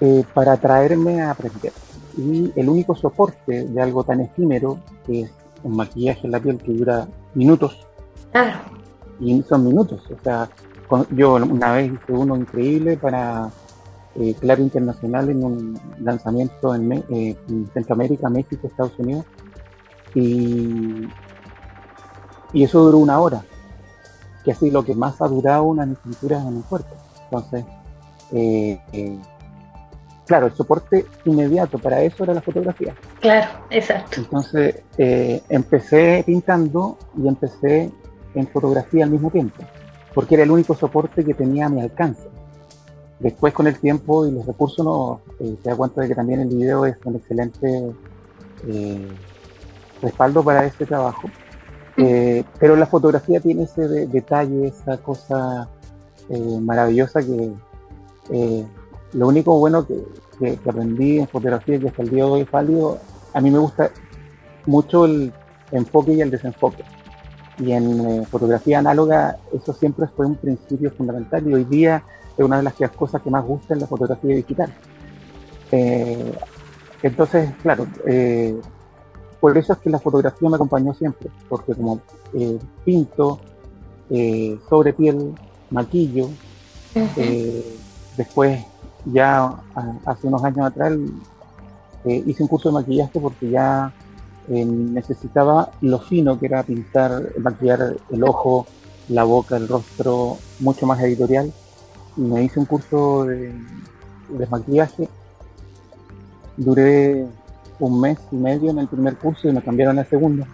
eh, 0.00 0.24
para 0.34 0.52
atraerme 0.52 1.22
a 1.22 1.30
aprender 1.30 1.72
y 2.16 2.52
el 2.54 2.68
único 2.68 2.94
soporte 2.94 3.64
de 3.64 3.82
algo 3.82 4.04
tan 4.04 4.20
efímero 4.20 4.78
que 5.06 5.22
es 5.22 5.32
un 5.62 5.76
maquillaje 5.76 6.26
en 6.26 6.32
la 6.32 6.40
piel 6.40 6.58
que 6.58 6.72
dura 6.72 7.08
minutos. 7.34 7.86
Claro. 8.30 8.58
Y 9.20 9.42
son 9.42 9.64
minutos. 9.64 10.02
O 10.10 10.22
sea, 10.22 10.48
yo 11.10 11.34
una 11.34 11.72
vez 11.72 11.92
hice 11.92 12.12
uno 12.12 12.36
increíble 12.36 12.96
para 12.96 13.50
eh, 14.16 14.34
Claro 14.38 14.62
Internacional 14.62 15.30
en 15.30 15.44
un 15.44 15.80
lanzamiento 16.00 16.74
en, 16.74 16.92
eh, 16.92 17.36
en, 17.48 17.68
Centroamérica, 17.72 18.28
México, 18.28 18.66
Estados 18.66 18.92
Unidos. 18.98 19.24
Y, 20.14 21.08
y 22.52 22.62
eso 22.62 22.84
duró 22.84 22.98
una 22.98 23.18
hora, 23.18 23.44
que 24.44 24.52
es 24.52 24.62
lo 24.62 24.84
que 24.84 24.94
más 24.94 25.20
ha 25.20 25.26
durado 25.26 25.64
una 25.64 25.86
pintura 25.86 26.40
en 26.40 26.58
el 26.58 26.62
cuerpo. 26.62 26.94
Entonces, 27.24 27.64
eh 28.30 29.18
claro, 30.26 30.46
el 30.46 30.54
soporte 30.54 31.06
inmediato 31.24 31.78
para 31.78 32.00
eso 32.02 32.24
era 32.24 32.34
la 32.34 32.40
fotografía. 32.40 32.94
Claro, 33.20 33.50
exacto. 33.70 34.20
Entonces 34.20 34.82
eh, 34.98 35.42
empecé 35.48 36.22
pintando 36.26 36.98
y 37.16 37.28
empecé 37.28 37.90
en 38.34 38.48
fotografía 38.48 39.04
al 39.04 39.10
mismo 39.10 39.30
tiempo, 39.30 39.62
porque 40.14 40.34
era 40.34 40.44
el 40.44 40.50
único 40.50 40.74
soporte 40.74 41.24
que 41.24 41.34
tenía 41.34 41.66
a 41.66 41.68
mi 41.68 41.80
alcance. 41.80 42.28
Después 43.20 43.54
con 43.54 43.66
el 43.66 43.78
tiempo 43.78 44.26
y 44.26 44.32
los 44.32 44.44
recursos 44.44 44.84
no, 44.84 45.20
eh, 45.40 45.56
te 45.62 45.70
das 45.70 45.78
cuenta 45.78 46.00
de 46.00 46.08
que 46.08 46.14
también 46.14 46.40
el 46.40 46.48
video 46.48 46.84
es 46.84 46.96
un 47.04 47.16
excelente 47.16 47.92
eh, 48.66 49.08
respaldo 50.02 50.42
para 50.42 50.64
este 50.66 50.84
trabajo. 50.84 51.28
pero 52.58 52.74
la 52.74 52.86
fotografía 52.86 53.38
tiene 53.40 53.62
ese 53.64 53.86
detalle, 54.06 54.66
esa 54.66 54.98
cosa 54.98 55.68
maravillosa 56.60 57.20
que 57.20 57.52
lo 59.14 59.28
único 59.28 59.58
bueno 59.58 59.86
que, 59.86 60.58
aprendí 60.68 61.20
en 61.20 61.28
fotografía 61.28 61.78
que 61.78 61.88
hasta 61.88 62.02
el 62.02 62.10
día 62.10 62.24
de 62.24 62.30
hoy 62.30 62.40
es 62.42 62.50
válido, 62.50 62.98
a 63.32 63.40
mí 63.40 63.50
me 63.50 63.58
gusta 63.58 63.90
mucho 64.66 65.04
el 65.06 65.32
enfoque 65.70 66.12
y 66.12 66.20
el 66.20 66.30
desenfoque. 66.30 66.84
Y 67.58 67.70
en 67.72 68.00
eh, 68.00 68.26
fotografía 68.26 68.80
análoga 68.80 69.36
eso 69.52 69.72
siempre 69.72 70.08
fue 70.08 70.26
un 70.26 70.34
principio 70.34 70.90
fundamental 70.90 71.48
y 71.48 71.54
hoy 71.54 71.64
día 71.64 72.02
es 72.36 72.44
una 72.44 72.56
de 72.56 72.64
las 72.64 72.74
cosas 72.90 73.22
que 73.22 73.30
más 73.30 73.44
gusta 73.44 73.74
en 73.74 73.80
la 73.80 73.86
fotografía 73.86 74.34
digital. 74.34 74.74
Eh, 75.70 76.32
entonces, 77.02 77.52
claro, 77.62 77.86
eh, 78.06 78.60
por 79.38 79.56
eso 79.56 79.74
es 79.74 79.78
que 79.78 79.90
la 79.90 80.00
fotografía 80.00 80.48
me 80.48 80.56
acompañó 80.56 80.92
siempre, 80.94 81.30
porque 81.48 81.74
como 81.74 82.00
pinto 82.84 83.38
sobre 84.68 84.92
piel, 84.92 85.34
maquillo, 85.70 86.28
después 88.16 88.64
ya 89.06 89.54
hace 90.04 90.26
unos 90.26 90.42
años 90.44 90.66
atrás 90.66 90.92
eh, 92.04 92.22
hice 92.26 92.42
un 92.42 92.48
curso 92.48 92.68
de 92.68 92.74
maquillaje 92.74 93.18
porque 93.18 93.48
ya 93.48 93.92
eh, 94.48 94.64
necesitaba 94.64 95.70
lo 95.80 95.98
fino 96.00 96.38
que 96.38 96.46
era 96.46 96.62
pintar, 96.62 97.32
maquillar 97.38 97.96
el 98.10 98.24
ojo, 98.24 98.66
la 99.08 99.24
boca, 99.24 99.56
el 99.56 99.68
rostro, 99.68 100.36
mucho 100.60 100.86
más 100.86 101.00
editorial. 101.00 101.50
Y 102.16 102.20
me 102.20 102.42
hice 102.42 102.60
un 102.60 102.66
curso 102.66 103.24
de, 103.24 103.54
maquillaje. 104.50 105.08
Duré 106.56 107.26
un 107.80 108.00
mes 108.00 108.18
y 108.30 108.36
medio 108.36 108.70
en 108.70 108.78
el 108.78 108.86
primer 108.86 109.16
curso 109.16 109.48
y 109.48 109.52
me 109.52 109.62
cambiaron 109.62 109.98
al 109.98 110.06
segundo. 110.06 110.46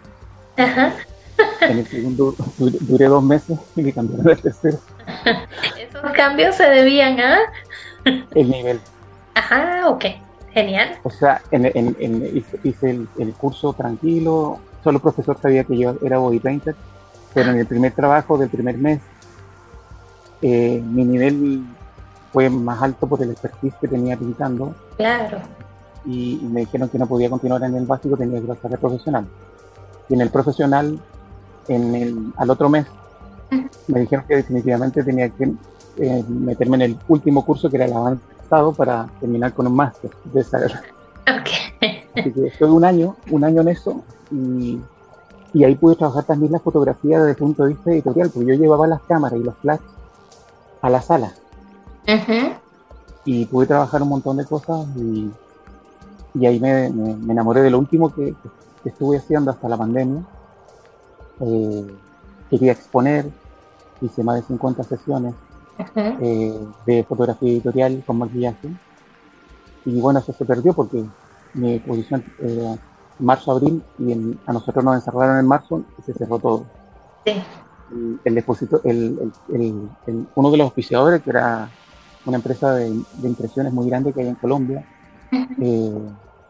En 0.56 1.78
el 1.78 1.86
segundo 1.86 2.34
duré 2.58 3.06
dos 3.06 3.22
meses 3.22 3.58
y 3.76 3.82
me 3.82 3.92
cambiaron 3.92 4.28
al 4.28 4.40
tercero. 4.40 4.78
Esos 5.78 6.12
cambios 6.12 6.54
se 6.54 6.64
debían 6.64 7.18
a 7.20 7.38
el 8.04 8.50
nivel. 8.50 8.80
Ajá, 9.34 9.88
ok, 9.88 10.04
genial. 10.52 10.98
O 11.02 11.10
sea, 11.10 11.40
en, 11.50 11.66
en, 11.74 12.44
hice, 12.64 13.06
el, 13.18 13.32
curso 13.34 13.72
tranquilo, 13.72 14.58
solo 14.82 14.96
el 14.96 15.02
profesor 15.02 15.38
sabía 15.40 15.64
que 15.64 15.76
yo 15.76 15.94
era 16.02 16.18
body 16.18 16.40
painter, 16.40 16.74
pero 17.34 17.50
en 17.50 17.58
el 17.58 17.66
primer 17.66 17.92
trabajo 17.92 18.36
del 18.38 18.48
primer 18.48 18.76
mes, 18.76 19.00
eh, 20.42 20.82
mi 20.84 21.04
nivel 21.04 21.64
fue 22.32 22.48
más 22.48 22.80
alto 22.82 23.06
por 23.06 23.22
el 23.22 23.30
expertise 23.30 23.74
que 23.80 23.88
tenía 23.88 24.16
pintando. 24.16 24.74
Claro. 24.96 25.38
Y, 26.04 26.40
me 26.50 26.60
dijeron 26.60 26.88
que 26.88 26.98
no 26.98 27.06
podía 27.06 27.28
continuar 27.28 27.62
en 27.64 27.76
el 27.76 27.86
básico, 27.86 28.16
tenía 28.16 28.40
que 28.40 28.46
pasar 28.46 28.72
al 28.72 28.78
profesional. 28.78 29.26
Y 30.08 30.14
en 30.14 30.20
el 30.22 30.30
profesional, 30.30 30.98
en 31.68 31.94
el, 31.94 32.32
al 32.36 32.50
otro 32.50 32.68
mes, 32.68 32.86
me 33.88 34.00
dijeron 34.00 34.24
que 34.26 34.36
definitivamente 34.36 35.02
tenía 35.02 35.28
que 35.28 35.52
eh, 35.96 36.24
meterme 36.28 36.76
en 36.76 36.82
el 36.82 36.98
último 37.08 37.44
curso 37.44 37.68
que 37.68 37.76
era 37.76 37.86
el 37.86 37.92
avanzado 37.92 38.72
para 38.72 39.08
terminar 39.20 39.52
con 39.52 39.66
un 39.66 39.74
máster 39.74 40.10
de 40.24 40.40
esa 40.40 40.58
okay. 40.58 42.04
Así 42.16 42.32
que 42.32 42.46
estoy 42.46 42.70
un 42.70 42.84
año, 42.84 43.16
un 43.30 43.44
año 43.44 43.60
en 43.60 43.68
eso 43.68 44.02
y, 44.30 44.80
y, 45.52 45.64
ahí 45.64 45.74
pude 45.74 45.96
trabajar 45.96 46.24
también 46.24 46.52
la 46.52 46.60
fotografía 46.60 47.18
desde 47.18 47.30
el 47.30 47.36
punto 47.36 47.64
de 47.64 47.70
vista 47.70 47.90
editorial, 47.90 48.30
porque 48.30 48.48
yo 48.48 48.54
llevaba 48.54 48.86
las 48.86 49.02
cámaras 49.02 49.38
y 49.38 49.44
los 49.44 49.56
flash 49.56 49.80
a 50.82 50.90
la 50.90 51.02
sala. 51.02 51.32
Y 53.24 53.44
pude 53.46 53.66
trabajar 53.66 54.02
un 54.02 54.08
montón 54.08 54.36
de 54.36 54.44
cosas 54.44 54.86
y, 54.96 55.30
y 56.34 56.46
ahí 56.46 56.58
me, 56.58 56.90
me, 56.90 57.32
enamoré 57.32 57.62
de 57.62 57.70
lo 57.70 57.78
último 57.78 58.12
que, 58.12 58.34
que, 58.82 58.88
estuve 58.88 59.18
haciendo 59.18 59.50
hasta 59.50 59.68
la 59.68 59.76
pandemia. 59.76 60.22
Eh, 61.40 61.86
quería 62.48 62.72
exponer, 62.72 63.30
hice 64.00 64.22
más 64.22 64.36
de 64.36 64.42
50 64.42 64.82
sesiones 64.84 65.34
eh, 65.96 66.58
de 66.86 67.04
fotografía 67.04 67.50
editorial 67.50 68.02
con 68.06 68.18
maquillaje. 68.18 68.68
Y 69.84 70.00
bueno, 70.00 70.18
eso 70.18 70.32
se 70.32 70.44
perdió 70.44 70.72
porque 70.74 71.04
mi 71.54 71.74
exposición 71.74 72.24
era 72.38 72.76
marzo-abril 73.18 73.82
y 73.98 74.36
a 74.46 74.52
nosotros 74.52 74.84
nos 74.84 74.96
encerraron 74.96 75.38
en 75.38 75.46
marzo 75.46 75.82
y 75.98 76.02
se 76.02 76.14
cerró 76.14 76.38
todo. 76.38 76.66
El, 78.24 78.38
expositor, 78.38 78.80
el, 78.84 79.32
uno 80.34 80.50
de 80.50 80.56
los 80.56 80.68
oficiadores, 80.68 81.22
que 81.22 81.30
era 81.30 81.68
una 82.24 82.36
empresa 82.36 82.74
de, 82.74 82.88
impresiones 83.22 83.72
muy 83.72 83.88
grande 83.88 84.12
que 84.12 84.20
hay 84.20 84.28
en 84.28 84.36
Colombia, 84.36 84.84
eh, 85.32 85.98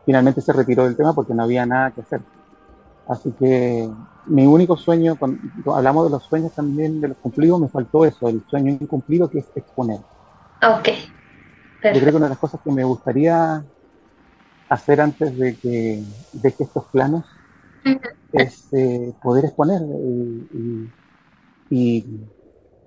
finalmente 0.05 0.41
se 0.41 0.53
retiró 0.53 0.85
del 0.85 0.97
tema 0.97 1.13
porque 1.13 1.35
no 1.35 1.43
había 1.43 1.65
nada 1.67 1.91
que 1.93 2.03
hacer. 2.03 2.21
Así 3.11 3.33
que 3.33 3.91
mi 4.27 4.47
único 4.47 4.77
sueño, 4.77 5.17
cuando 5.17 5.41
hablamos 5.75 6.05
de 6.05 6.11
los 6.11 6.23
sueños 6.23 6.53
también, 6.55 7.01
de 7.01 7.09
los 7.09 7.17
cumplidos, 7.17 7.61
me 7.61 7.69
faltó 7.69 8.05
eso, 8.05 8.29
el 8.29 8.41
sueño 8.49 8.71
incumplido 8.81 9.29
que 9.29 9.41
es 9.41 9.47
exponer. 9.57 9.99
Ok. 10.63 10.89
Yo 11.83 12.01
creo 12.01 12.11
que 12.11 12.17
una 12.17 12.27
de 12.27 12.31
las 12.31 12.39
cosas 12.39 12.61
que 12.63 12.71
me 12.71 12.85
gustaría 12.85 13.65
hacer 14.69 15.01
antes 15.01 15.37
de 15.37 15.57
que 15.57 16.05
deje 16.35 16.63
estos 16.63 16.85
planos 16.93 17.25
es 18.33 18.73
eh, 18.75 19.13
poder 19.21 19.47
exponer. 19.47 19.83
Y, 21.69 22.05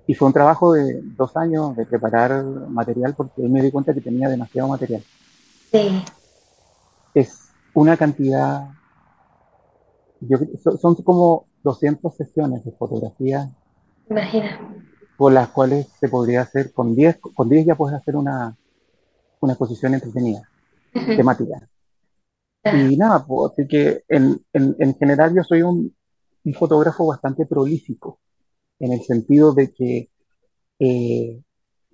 y, 0.06 0.14
fue 0.14 0.28
un 0.28 0.32
trabajo 0.32 0.72
de 0.72 1.02
dos 1.02 1.36
años 1.36 1.76
de 1.76 1.84
preparar 1.84 2.44
material 2.44 3.14
porque 3.14 3.42
me 3.42 3.60
di 3.60 3.70
cuenta 3.70 3.92
que 3.92 4.00
tenía 4.00 4.30
demasiado 4.30 4.68
material. 4.68 5.02
Sí. 5.70 6.02
Es 7.12 7.50
una 7.74 7.98
cantidad 7.98 8.68
son, 10.80 10.94
como 10.96 11.46
200 11.62 12.16
sesiones 12.16 12.64
de 12.64 12.72
fotografía. 12.72 13.50
Imagina. 14.08 14.74
Por 15.16 15.32
las 15.32 15.48
cuales 15.48 15.88
se 16.00 16.08
podría 16.08 16.42
hacer, 16.42 16.72
con 16.72 16.94
10, 16.94 17.18
con 17.18 17.48
10 17.48 17.66
ya 17.66 17.74
puedes 17.76 17.96
hacer 17.96 18.16
una, 18.16 18.56
una 19.40 19.52
exposición 19.52 19.94
entretenida, 19.94 20.48
temática. 20.92 21.68
Y 22.64 22.96
nada, 22.96 23.24
pues, 23.24 23.52
así 23.52 23.68
que 23.68 24.04
en, 24.08 24.42
en, 24.52 24.74
en 24.78 24.94
general 24.94 25.34
yo 25.34 25.42
soy 25.44 25.62
un, 25.62 25.94
un, 26.44 26.54
fotógrafo 26.54 27.06
bastante 27.06 27.44
prolífico, 27.46 28.20
en 28.78 28.92
el 28.92 29.02
sentido 29.02 29.52
de 29.52 29.72
que 29.72 30.10
eh, 30.78 31.42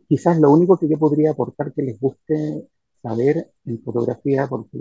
quizás 0.09 0.38
lo 0.38 0.50
único 0.52 0.78
que 0.78 0.88
yo 0.88 0.98
podría 0.98 1.33
aportar 1.33 1.72
que 1.72 1.83
les 1.83 2.00
guste 2.00 2.68
saber 3.02 3.52
en 3.64 3.83
fotografía, 3.83 4.46
porque 4.46 4.78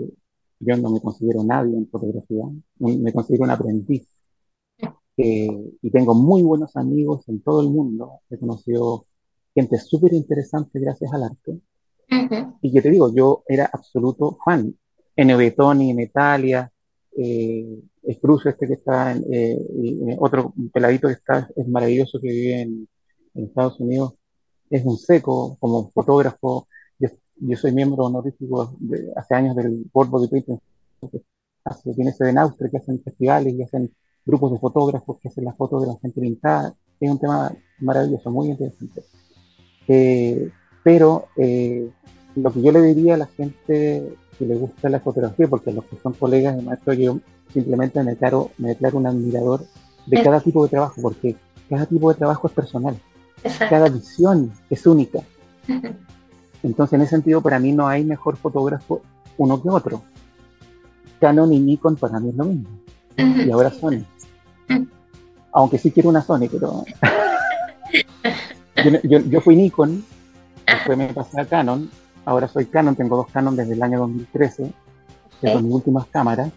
yo 0.60 0.76
no 0.76 0.90
me 0.90 1.00
considero 1.00 1.42
nadie 1.42 1.76
en 1.76 1.88
fotografía, 1.88 2.44
me 2.78 3.12
considero 3.12 3.44
un 3.44 3.50
aprendiz. 3.50 4.06
y 5.16 5.90
tengo 5.90 6.14
muy 6.14 6.42
buenos 6.42 6.76
amigos 6.76 7.28
en 7.28 7.42
todo 7.42 7.60
el 7.60 7.68
mundo. 7.68 8.20
He 8.30 8.38
conocido 8.38 9.06
gente 9.54 9.78
súper 9.78 10.14
interesante 10.14 10.80
gracias 10.80 11.12
al 11.12 11.24
arte. 11.24 11.60
Y 12.62 12.72
que 12.72 12.82
te 12.82 12.90
digo, 12.90 13.12
yo 13.14 13.42
era 13.46 13.70
absoluto 13.72 14.38
fan. 14.44 14.74
N.B. 15.16 15.50
Tony, 15.52 15.92
Natalia, 15.92 16.70
eh, 17.16 17.82
Cruz, 18.20 18.46
este 18.46 18.66
que 18.66 18.74
está, 18.74 19.12
en, 19.12 19.24
eh, 19.32 19.58
y 19.74 19.98
otro 20.18 20.54
peladito 20.72 21.08
que 21.08 21.14
está, 21.14 21.48
es 21.54 21.68
maravilloso, 21.68 22.20
que 22.20 22.28
vive 22.28 22.60
en, 22.62 22.88
Estados 23.34 23.78
Unidos, 23.78 24.14
es 24.68 24.84
un 24.84 24.98
seco 24.98 25.56
como 25.60 25.90
fotógrafo. 25.90 26.66
Yo, 27.40 27.56
soy 27.56 27.72
miembro 27.72 28.04
honorífico 28.04 28.74
de, 28.78 29.12
hace 29.16 29.34
años 29.34 29.56
del 29.56 29.86
World 29.92 30.10
Body 30.10 30.28
Painting, 30.28 30.58
que 31.10 31.22
hace, 31.64 31.94
tiene 31.94 32.12
sede 32.12 32.30
en 32.30 32.38
Austria, 32.38 32.70
que 32.70 32.78
hacen 32.78 33.02
festivales 33.02 33.54
y 33.54 33.62
hacen 33.62 33.90
grupos 34.24 34.52
de 34.52 34.58
fotógrafos 34.58 35.18
que 35.20 35.28
hacen 35.28 35.44
las 35.44 35.56
fotos 35.56 35.82
de 35.82 35.88
la 35.88 35.98
gente 36.00 36.20
pintada. 36.20 36.74
Es 37.00 37.10
un 37.10 37.18
tema 37.18 37.52
maravilloso, 37.80 38.30
muy 38.30 38.48
interesante. 38.50 39.02
Eh, 39.88 40.50
pero 40.82 41.28
eh, 41.36 41.90
lo 42.36 42.52
que 42.52 42.62
yo 42.62 42.72
le 42.72 42.82
diría 42.82 43.14
a 43.14 43.18
la 43.18 43.26
gente 43.26 44.16
que 44.38 44.44
le 44.46 44.56
gusta 44.56 44.88
la 44.88 45.00
fotografía, 45.00 45.48
porque 45.48 45.72
los 45.72 45.84
que 45.84 45.96
son 46.02 46.12
colegas 46.14 46.56
de 46.56 46.62
maestro, 46.62 46.92
yo 46.92 47.18
simplemente 47.52 48.02
me 48.02 48.12
declaro, 48.12 48.50
me 48.58 48.68
declaro 48.68 48.98
un 48.98 49.06
admirador 49.06 49.64
de 50.06 50.22
cada 50.22 50.40
tipo 50.40 50.64
de 50.64 50.70
trabajo, 50.70 51.00
porque 51.02 51.36
cada 51.68 51.86
tipo 51.86 52.10
de 52.10 52.18
trabajo 52.18 52.48
es 52.48 52.52
personal. 52.54 52.96
Cada 53.58 53.88
visión 53.88 54.52
es 54.68 54.86
única. 54.86 55.20
Entonces, 56.62 56.94
en 56.94 57.02
ese 57.02 57.10
sentido, 57.10 57.40
para 57.40 57.58
mí 57.58 57.72
no 57.72 57.88
hay 57.88 58.04
mejor 58.04 58.36
fotógrafo 58.36 59.02
uno 59.38 59.62
que 59.62 59.68
otro. 59.68 60.02
Canon 61.20 61.52
y 61.52 61.60
Nikon 61.60 61.96
para 61.96 62.18
mí 62.20 62.30
es 62.30 62.36
lo 62.36 62.44
mismo. 62.44 62.68
Y 63.16 63.50
ahora 63.50 63.70
Sony. 63.70 64.04
Aunque 65.52 65.78
sí 65.78 65.90
quiero 65.90 66.08
una 66.08 66.22
Sony, 66.22 66.48
pero... 66.50 66.84
yo, 69.04 69.40
fui 69.40 69.56
Nikon, 69.56 70.04
después 70.66 70.96
me 70.96 71.12
pasé 71.12 71.40
a 71.40 71.44
Canon, 71.44 71.90
ahora 72.24 72.48
soy 72.48 72.66
Canon, 72.66 72.96
tengo 72.96 73.16
dos 73.16 73.26
Canon 73.32 73.56
desde 73.56 73.72
el 73.74 73.82
año 73.82 73.98
2013, 74.00 74.72
que 75.40 75.52
son 75.52 75.64
mis 75.64 75.74
últimas 75.74 76.06
cámaras. 76.06 76.50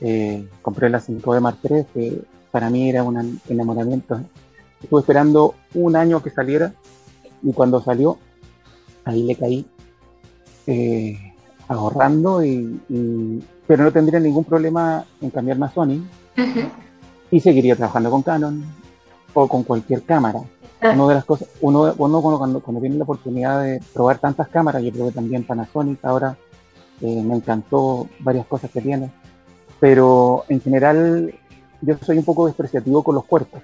Eh, 0.00 0.48
compré 0.62 0.88
la 0.88 1.00
5D 1.00 1.40
Mark 1.40 1.58
III, 1.62 1.84
que 1.92 2.22
para 2.50 2.70
mí 2.70 2.88
era 2.88 3.02
un 3.02 3.40
enamoramiento. 3.48 4.20
Estuve 4.82 5.00
esperando 5.00 5.54
un 5.74 5.96
año 5.96 6.22
que 6.22 6.30
saliera 6.30 6.72
y 7.42 7.52
cuando 7.52 7.82
salió, 7.82 8.18
ahí 9.08 9.22
le 9.24 9.34
caí 9.34 9.66
eh, 10.66 11.34
ahorrando, 11.68 12.44
y, 12.44 12.80
pero 13.66 13.84
no 13.84 13.92
tendría 13.92 14.20
ningún 14.20 14.44
problema 14.44 15.04
en 15.20 15.30
cambiarme 15.30 15.66
a 15.66 15.70
Sony 15.70 16.02
y 17.30 17.40
seguiría 17.40 17.76
trabajando 17.76 18.10
con 18.10 18.22
Canon 18.22 18.64
o 19.34 19.48
con 19.48 19.64
cualquier 19.64 20.02
cámara. 20.02 20.40
Ah. 20.80 20.92
Una 20.94 21.08
de 21.08 21.14
las 21.14 21.24
cosas, 21.24 21.48
uno, 21.60 21.92
uno 21.98 22.22
cuando, 22.22 22.60
cuando, 22.60 22.80
tiene 22.80 22.96
la 22.96 23.04
oportunidad 23.04 23.62
de 23.62 23.82
probar 23.92 24.18
tantas 24.18 24.48
cámaras, 24.48 24.82
yo 24.82 24.92
que 24.92 25.12
también 25.12 25.44
Panasonic 25.44 26.04
ahora 26.04 26.36
eh, 27.00 27.22
me 27.22 27.34
encantó 27.34 28.08
varias 28.20 28.46
cosas 28.46 28.70
que 28.70 28.80
tiene 28.80 29.10
pero 29.80 30.44
en 30.48 30.60
general 30.60 31.34
yo 31.80 31.96
soy 32.04 32.18
un 32.18 32.24
poco 32.24 32.46
despreciativo 32.46 33.02
con 33.02 33.14
los 33.14 33.24
cuerpos. 33.24 33.62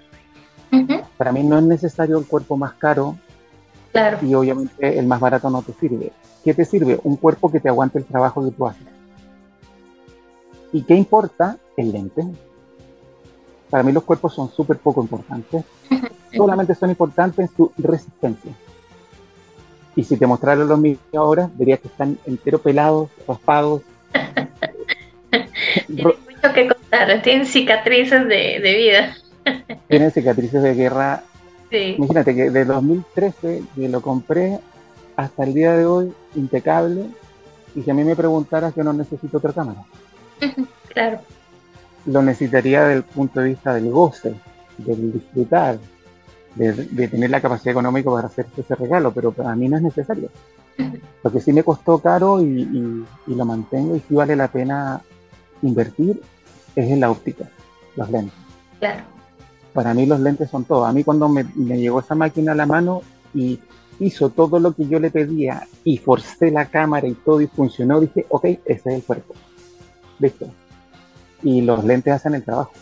Para 1.17 1.31
mí 1.31 1.45
no 1.45 1.57
es 1.57 1.65
necesario 1.65 2.19
el 2.19 2.27
cuerpo 2.27 2.57
más 2.57 2.73
caro 2.75 3.17
claro. 3.95 4.19
y 4.21 4.35
obviamente 4.35 4.99
el 4.99 5.07
más 5.07 5.21
barato 5.21 5.49
no 5.49 5.63
te 5.63 5.73
sirve. 5.73 6.13
¿Qué 6.45 6.53
te 6.53 6.67
sirve? 6.67 7.01
Un 7.05 7.17
cuerpo 7.17 7.51
que 7.51 7.61
te 7.61 7.71
aguante 7.71 7.99
el 7.99 8.05
trabajo 8.05 8.45
que 8.45 8.55
tú 8.55 8.67
haces. 8.67 8.87
¿Y 10.73 10.83
qué 10.83 10.95
importa? 10.95 11.57
El 11.77 11.93
lente. 11.93 12.23
Para 13.71 13.83
mí 13.83 13.93
los 13.93 14.03
cuerpos 14.03 14.35
son 14.35 14.51
súper 14.51 14.77
poco 14.79 15.01
importantes. 15.01 15.65
Solamente 16.37 16.75
son 16.75 16.91
importantes 16.91 17.49
en 17.49 17.57
su 17.57 17.73
resistencia. 17.79 18.53
Y 19.97 20.05
si 20.05 20.17
te 20.17 20.27
mostrara 20.27 20.65
los 20.65 20.79
míos 20.79 20.99
ahora, 21.17 21.49
verías 21.55 21.81
que 21.81 21.89
están 21.89 22.19
entero 22.27 22.59
pelados, 22.59 23.09
raspados, 23.27 23.83
tiene 25.87 26.03
mucho 26.03 26.53
que 26.55 26.69
contar, 26.69 27.23
tienen 27.23 27.47
cicatrices 27.47 28.27
de, 28.29 28.75
vida. 28.77 29.17
Tienen 29.89 30.11
cicatrices 30.11 30.63
de 30.63 30.75
guerra. 30.75 31.23
Imagínate 31.75 32.35
que 32.35 32.51
de 32.51 32.65
2013 32.65 33.63
que 33.75 33.89
lo 33.89 34.01
compré 34.01 34.61
hasta 35.17 35.45
el 35.45 35.55
día 35.55 35.77
de 35.77 35.87
hoy 35.87 36.13
impecable 36.35 37.07
y 37.75 37.83
si 37.83 37.91
a 37.91 37.95
mí 37.95 38.05
me 38.05 38.17
preguntaras 38.17 38.75
yo 38.75 38.85
no 38.85 38.93
necesito 38.93 39.39
otra 39.39 39.53
cámara. 39.53 39.85
claro. 40.93 41.21
Lo 42.07 42.23
necesitaría 42.23 42.83
desde 42.83 42.99
el 42.99 43.03
punto 43.03 43.41
de 43.41 43.49
vista 43.49 43.75
del 43.75 43.91
goce, 43.91 44.35
del 44.79 45.13
disfrutar, 45.13 45.79
de, 46.55 47.09
tener 47.09 47.31
la 47.31 47.41
capacidad 47.41 47.73
económica 47.73 48.11
para 48.11 48.29
hacer 48.29 48.47
ese 48.57 48.75
regalo, 48.75 49.13
pero 49.13 49.33
para 49.33 49.55
mí 49.57 49.69
no 49.69 49.77
es 49.77 49.83
necesario. 49.83 50.29
Lo 51.25 51.33
que 51.33 51.41
sí 51.41 51.53
me 51.53 51.63
costó 51.63 51.99
caro 51.99 52.43
y, 52.43 53.07
y 53.27 53.35
lo 53.35 53.45
mantengo 53.47 53.97
y 53.97 54.01
sí 54.01 54.15
vale 54.15 54.37
la 54.37 54.49
pena 54.49 55.01
invertir 55.63 56.21
es 56.77 56.91
en 56.91 57.01
la 57.01 57.11
óptica, 57.11 57.49
los 57.97 58.11
lentes. 58.11 58.35
Claro. 58.79 59.14
Para 59.75 59.93
mí 59.93 60.07
los 60.07 60.21
lentes 60.21 60.49
son 60.49 60.65
todo. 60.65 60.87
A 60.87 60.93
mí 60.93 61.05
cuando 61.05 61.29
me, 61.29 61.45
llegó 61.45 62.01
esa 62.01 62.15
máquina 62.15 62.53
a 62.53 62.55
la 62.55 62.65
mano 62.65 63.03
y 63.35 63.59
hizo 64.01 64.31
todo 64.31 64.59
lo 64.59 64.73
que 64.73 64.87
yo 64.87 64.99
le 64.99 65.11
pedía 65.11 65.67
y 65.85 65.99
forcé 65.99 66.51
la 66.51 66.67
cámara 66.67 67.07
y 67.07 67.15
todo 67.15 67.41
y 67.41 67.47
funcionó, 67.49 68.01
dije, 68.01 68.25
ok, 68.29 68.45
ese 68.45 68.61
es 68.73 68.87
el 68.87 69.03
cuerpo. 69.03 69.35
¿Viste? 70.19 70.47
Y 71.43 71.61
los 71.61 71.85
lentes 71.85 72.15
hacen 72.15 72.35
el 72.35 72.45
trabajo. 72.45 72.73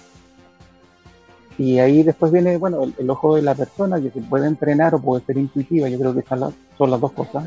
Y 1.59 1.79
ahí 1.79 2.03
después 2.03 2.31
viene, 2.31 2.57
bueno, 2.59 2.83
el, 2.97 3.11
ojo 3.11 3.37
de 3.37 3.43
la 3.43 3.55
persona 3.55 4.01
que 4.01 4.11
se 4.11 4.21
puede 4.21 4.47
entrenar 4.47 4.95
o 4.95 5.01
puede 5.01 5.25
ser 5.25 5.39
intuitiva. 5.39 5.89
Yo 5.89 5.99
creo 5.99 6.15
que 6.15 6.23
son 6.23 6.91
las 6.91 7.01
dos 7.01 7.13
cosas. 7.13 7.45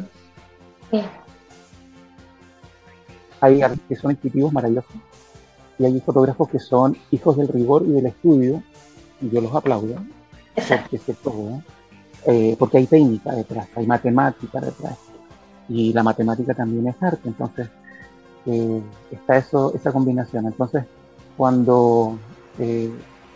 Sí. 0.91 1.01
Hay 3.41 3.61
que 3.87 3.95
son 3.95 4.11
intuitivos 4.11 4.51
maravillosos 4.51 4.95
y 5.77 5.85
hay 5.85 5.99
fotógrafos 5.99 6.49
que 6.49 6.59
son 6.59 6.97
hijos 7.11 7.37
del 7.37 7.47
rigor 7.47 7.83
y 7.85 7.91
del 7.91 8.05
estudio, 8.05 8.63
yo 9.21 9.41
los 9.41 9.53
aplaudo, 9.53 9.95
porque, 10.55 10.99
eh, 12.25 12.55
porque 12.57 12.77
hay 12.77 12.87
técnica 12.87 13.33
detrás, 13.33 13.67
hay 13.75 13.85
matemática 13.85 14.59
detrás, 14.59 14.97
y 15.67 15.93
la 15.93 16.03
matemática 16.03 16.53
también 16.53 16.87
es 16.87 16.95
arte, 17.01 17.27
entonces 17.27 17.67
eh, 18.45 18.81
está 19.11 19.37
eso, 19.37 19.73
esa 19.73 19.91
combinación. 19.91 20.45
Entonces, 20.45 20.85
cuando 21.35 22.17
eh, 22.59 22.91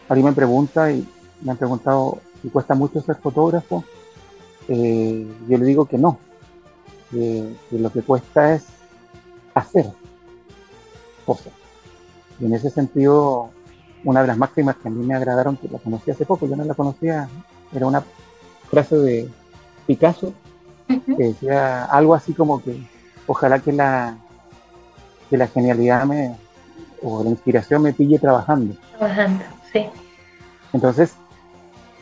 alguien 0.07 0.27
me 0.27 0.33
pregunta, 0.33 0.91
y 0.91 1.07
me 1.41 1.51
han 1.51 1.57
preguntado 1.57 2.19
si 2.41 2.49
cuesta 2.49 2.75
mucho 2.75 3.01
ser 3.01 3.15
fotógrafo, 3.15 3.83
yo 4.67 5.57
le 5.57 5.65
digo 5.65 5.85
que 5.85 5.97
no, 5.97 6.19
que 7.09 7.55
lo 7.71 7.91
que 7.91 8.03
cuesta 8.03 8.53
es 8.53 8.65
hacer 9.55 9.91
cosas. 11.25 11.53
Y 12.39 12.45
en 12.45 12.53
ese 12.53 12.69
sentido, 12.69 13.49
una 14.03 14.21
de 14.21 14.27
las 14.27 14.37
máximas 14.37 14.77
que 14.77 14.87
a 14.87 14.91
mí 14.91 15.05
me 15.05 15.15
agradaron, 15.15 15.57
que 15.57 15.67
la 15.67 15.79
conocí 15.79 16.11
hace 16.11 16.25
poco, 16.25 16.47
yo 16.47 16.55
no 16.55 16.63
la 16.63 16.73
conocía, 16.73 17.27
era 17.73 17.85
una 17.85 18.03
frase 18.69 18.97
de 18.97 19.29
Picasso, 19.85 20.33
que 20.87 21.23
decía 21.23 21.85
algo 21.85 22.15
así 22.15 22.33
como 22.33 22.63
que 22.63 22.79
ojalá 23.27 23.59
que 23.59 23.71
la, 23.71 24.17
que 25.29 25.37
la 25.37 25.47
genialidad 25.47 26.05
me, 26.05 26.35
o 27.01 27.23
la 27.23 27.29
inspiración 27.29 27.83
me 27.83 27.93
pille 27.93 28.19
trabajando. 28.19 28.75
Trabajando, 28.97 29.43
sí. 29.71 29.85
Entonces, 30.73 31.15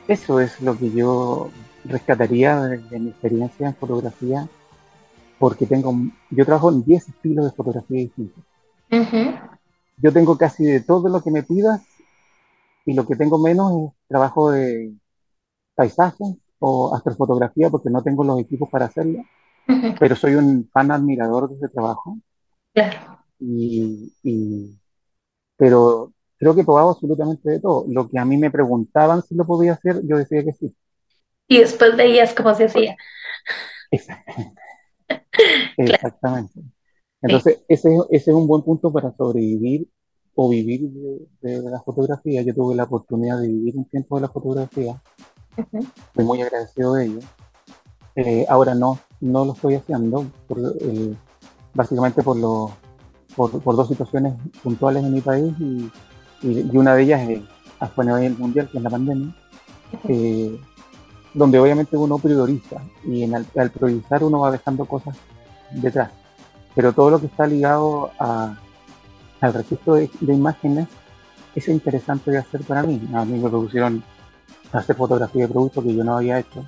eso 0.08 0.40
es 0.40 0.62
lo 0.62 0.78
que 0.78 0.92
yo 0.92 1.50
rescataría 1.86 2.60
de, 2.62 3.00
mi 3.00 3.10
experiencia 3.10 3.68
en 3.68 3.76
fotografía, 3.76 4.48
porque 5.40 5.66
tengo, 5.66 5.94
yo 6.30 6.46
trabajo 6.46 6.72
en 6.72 6.84
10 6.84 7.10
estilos 7.10 7.46
de 7.46 7.52
fotografía 7.52 8.00
distintos 8.00 8.44
yo 9.98 10.14
tengo 10.14 10.38
casi 10.38 10.64
de 10.64 10.82
todo 10.82 11.10
lo 11.10 11.22
que 11.22 11.32
me 11.32 11.44
pidas 11.44 11.82
y 12.86 12.94
lo 12.94 13.06
que 13.06 13.16
tengo 13.16 13.38
menos 13.40 13.74
es 13.74 14.08
trabajo 14.08 14.52
de 14.52 14.94
paisaje 15.76 16.24
o 16.60 16.96
astrofotografía 16.96 17.70
porque 17.70 17.90
no 17.90 18.02
tengo 18.02 18.24
los 18.24 18.40
equipos 18.40 18.70
para 18.70 18.86
hacerlo, 18.86 19.24
pero 20.00 20.16
soy 20.16 20.36
un 20.36 20.70
fan 20.72 20.92
admirador 20.92 21.50
de 21.50 21.56
ese 21.56 21.70
trabajo. 21.70 22.18
Claro. 22.74 23.24
Y, 23.40 24.14
pero 25.56 26.14
creo 26.38 26.56
que 26.56 26.62
he 26.62 26.66
probado 26.66 26.92
absolutamente 26.92 27.50
de 27.50 27.60
todo. 27.60 27.86
Lo 27.88 28.10
que 28.10 28.18
a 28.18 28.26
mí 28.26 28.38
me 28.38 28.52
preguntaban 28.52 29.22
si 29.24 29.36
lo 29.36 29.46
podía 29.46 29.74
hacer, 29.74 30.02
yo 30.04 30.18
decía 30.18 30.44
que 30.44 30.54
sí. 30.54 30.76
Y 31.48 31.60
después 31.60 31.96
veías 31.96 32.34
cómo 32.34 32.54
se 32.54 32.66
hacía. 32.66 32.96
Exactamente. 33.92 34.62
Exactamente. 35.78 36.62
Entonces, 37.22 37.60
ese, 37.68 37.90
ese, 38.10 38.32
es 38.32 38.36
un 38.36 38.48
buen 38.48 38.62
punto 38.62 38.92
para 38.92 39.16
sobrevivir 39.16 39.88
o 40.36 40.50
vivir 40.50 40.90
de, 41.42 41.62
la 41.64 41.82
fotografía. 41.82 42.42
Yo 42.44 42.54
tuve 42.54 42.76
la 42.76 42.84
oportunidad 42.84 43.40
de 43.40 43.48
vivir 43.48 43.76
un 43.76 43.86
tiempo 43.86 44.16
de 44.18 44.22
la 44.22 44.30
fotografía. 44.30 45.02
Estoy 45.58 46.26
muy 46.26 46.42
agradecido 46.42 46.94
de 46.94 47.06
ello. 47.06 47.20
Eh, 48.16 48.46
ahora 48.50 48.76
no, 48.76 49.00
no 49.22 49.46
lo 49.46 49.54
estoy 49.54 49.76
haciendo, 49.76 50.26
eh, 50.82 51.14
básicamente 51.74 52.24
por, 52.24 52.38
lo, 52.38 52.72
por, 53.36 53.76
dos 53.76 53.88
situaciones 53.88 54.34
puntuales 54.64 55.04
en 55.04 55.14
mi 55.14 55.22
país 55.22 55.54
y, 55.60 55.92
y, 56.42 56.78
una 56.78 56.96
de 56.96 57.04
ellas 57.04 57.30
es, 57.30 57.42
fue 57.94 58.06
a 58.06 58.08
nivel 58.08 58.38
mundial, 58.38 58.70
que 58.72 58.78
es 58.78 58.84
la 58.84 58.90
pandemia. 58.90 59.36
Eh, 60.08 60.60
donde 61.34 61.60
obviamente 61.60 61.96
uno 61.96 62.18
prioriza 62.18 62.82
y 63.06 63.24
en 63.24 63.36
al, 63.36 63.72
priorizar 63.72 64.24
uno 64.24 64.40
va 64.40 64.52
dejando 64.52 64.86
cosas 64.86 65.16
detrás. 65.72 66.12
Pero 66.78 66.94
todo 66.94 67.10
lo 67.10 67.20
que 67.20 67.26
está 67.26 67.48
ligado 67.48 68.12
a, 68.20 68.56
al 69.42 69.54
registro 69.56 69.96
de, 69.96 70.12
imágenes 70.22 70.88
es 71.56 71.68
interesante 71.70 72.30
de 72.30 72.38
hacer 72.38 72.62
para 72.62 72.84
mí. 72.84 73.02
A 73.16 73.26
mí 73.26 73.40
me 73.40 73.50
propusieron 73.50 74.04
hacer 74.72 74.96
fotografía 74.96 75.48
de 75.48 75.52
productos 75.52 75.84
que 75.84 75.96
yo 75.96 76.04
no 76.04 76.18
había 76.18 76.38
hecho, 76.38 76.64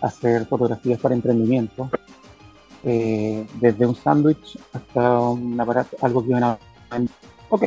hacer 0.00 0.44
fotografías 0.46 0.98
para 0.98 1.14
emprendimiento, 1.14 1.88
eh, 2.82 3.46
desde 3.60 3.86
un 3.86 3.94
sándwich 3.94 4.58
hasta 4.72 5.20
un 5.20 5.60
aparato, 5.60 5.96
algo 6.02 6.24
que 6.24 6.30
iban 6.30 6.42
a... 6.42 6.58
Ok, 7.48 7.62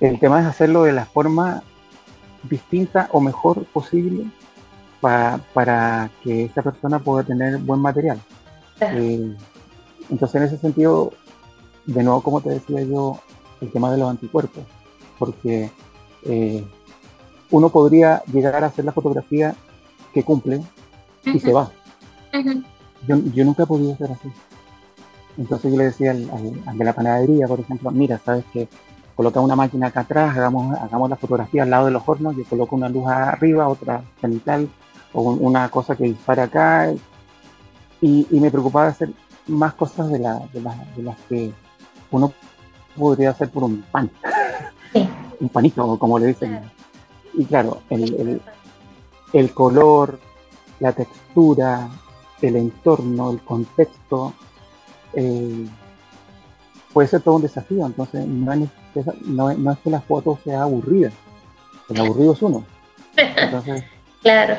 El 0.00 0.20
tema 0.20 0.40
es 0.40 0.46
hacerlo 0.46 0.82
de 0.82 0.92
la 0.92 1.06
forma 1.06 1.62
distinta 2.42 3.08
o 3.10 3.22
mejor 3.22 3.64
posible 3.68 4.26
para 5.00 6.10
que 6.22 6.44
esa 6.44 6.60
persona 6.60 6.98
pueda 6.98 7.22
tener 7.24 7.56
buen 7.56 7.80
material. 7.80 8.20
Eh, 8.80 9.36
entonces, 10.10 10.34
en 10.34 10.42
ese 10.42 10.58
sentido, 10.58 11.12
de 11.86 12.02
nuevo, 12.02 12.22
como 12.22 12.40
te 12.40 12.50
decía 12.50 12.82
yo, 12.82 13.20
el 13.60 13.70
tema 13.70 13.90
de 13.90 13.98
los 13.98 14.10
anticuerpos, 14.10 14.64
porque 15.18 15.70
eh, 16.24 16.64
uno 17.50 17.68
podría 17.68 18.22
llegar 18.32 18.62
a 18.64 18.68
hacer 18.68 18.84
la 18.84 18.92
fotografía 18.92 19.54
que 20.12 20.22
cumple 20.22 20.62
y 21.24 21.38
se 21.38 21.52
va. 21.52 21.70
yo, 23.06 23.16
yo, 23.32 23.44
nunca 23.44 23.64
he 23.64 23.66
podido 23.66 23.94
hacer 23.94 24.12
así. 24.12 24.28
Entonces 25.36 25.72
yo 25.72 25.78
le 25.78 25.84
decía 25.84 26.12
al, 26.12 26.30
al, 26.66 26.78
de 26.78 26.84
la 26.84 26.92
panadería, 26.92 27.48
por 27.48 27.60
ejemplo, 27.60 27.90
mira, 27.90 28.20
sabes 28.24 28.44
que 28.52 28.68
coloca 29.14 29.40
una 29.40 29.56
máquina 29.56 29.88
acá 29.88 30.00
atrás, 30.00 30.36
hagamos, 30.36 30.76
hagamos 30.78 31.10
la 31.10 31.16
fotografía 31.16 31.62
al 31.62 31.70
lado 31.70 31.86
de 31.86 31.92
los 31.92 32.02
hornos, 32.06 32.36
yo 32.36 32.44
coloco 32.44 32.76
una 32.76 32.88
luz 32.88 33.06
arriba, 33.06 33.68
otra 33.68 34.02
cenital, 34.20 34.68
o 35.12 35.22
una 35.22 35.68
cosa 35.68 35.96
que 35.96 36.04
dispara 36.04 36.44
acá, 36.44 36.92
y, 38.04 38.38
me 38.38 38.50
preocupaba 38.50 38.88
hacer 38.88 39.10
más 39.46 39.72
cosas 39.74 40.10
de, 40.10 40.18
la, 40.18 40.40
de, 40.52 40.60
de, 40.60 41.02
las 41.02 41.16
que 41.26 41.52
uno 42.10 42.32
podría 42.94 43.30
hacer 43.30 43.48
por 43.48 43.64
un 43.64 43.80
pan, 43.82 44.10
un 45.40 45.48
panito, 45.48 45.98
como 45.98 46.18
le 46.18 46.26
dicen. 46.26 46.60
Y 47.32 47.46
claro, 47.46 47.80
el, 47.88 48.42
el 49.32 49.54
color, 49.54 50.20
la 50.80 50.92
textura, 50.92 51.88
el 52.42 52.56
entorno, 52.56 53.30
el 53.30 53.40
contexto, 53.40 54.34
eh, 55.14 55.66
puede 56.92 57.08
ser 57.08 57.22
todo 57.22 57.36
un 57.36 57.42
desafío. 57.42 57.86
Entonces, 57.86 58.26
no 58.26 58.52
es, 58.52 58.68
no, 59.24 59.72
es 59.72 59.78
que 59.78 59.90
la 59.90 60.02
foto 60.02 60.38
sea 60.44 60.62
aburrida, 60.62 61.10
el 61.88 62.00
aburrido 62.00 62.34
es 62.34 62.42
uno. 62.42 62.64
Entonces, 63.16 63.82
claro. 64.20 64.56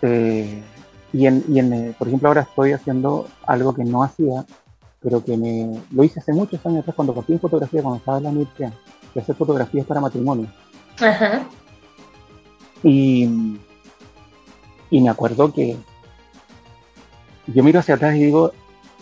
Eh, 0.00 0.62
y, 1.12 1.26
en, 1.26 1.44
y 1.48 1.58
en, 1.58 1.72
eh, 1.72 1.94
por 1.98 2.08
ejemplo, 2.08 2.28
ahora 2.28 2.42
estoy 2.42 2.72
haciendo 2.72 3.28
algo 3.46 3.74
que 3.74 3.84
no 3.84 4.02
hacía, 4.02 4.44
pero 5.00 5.24
que 5.24 5.36
me 5.36 5.80
lo 5.90 6.04
hice 6.04 6.20
hace 6.20 6.32
muchos 6.32 6.64
años 6.64 6.80
atrás 6.80 6.96
cuando 6.96 7.14
partí 7.14 7.32
en 7.32 7.40
fotografía, 7.40 7.82
cuando 7.82 7.98
estaba 7.98 8.18
en 8.18 8.24
la 8.24 8.30
universidad, 8.30 8.72
que 9.12 9.20
hacer 9.20 9.34
fotografías 9.34 9.86
para 9.86 10.00
matrimonio. 10.00 10.46
Ajá. 11.00 11.46
Y, 12.82 13.58
y 14.90 15.00
me 15.00 15.08
acuerdo 15.08 15.52
que 15.52 15.76
yo 17.46 17.62
miro 17.62 17.80
hacia 17.80 17.96
atrás 17.96 18.16
y 18.16 18.24
digo, 18.24 18.52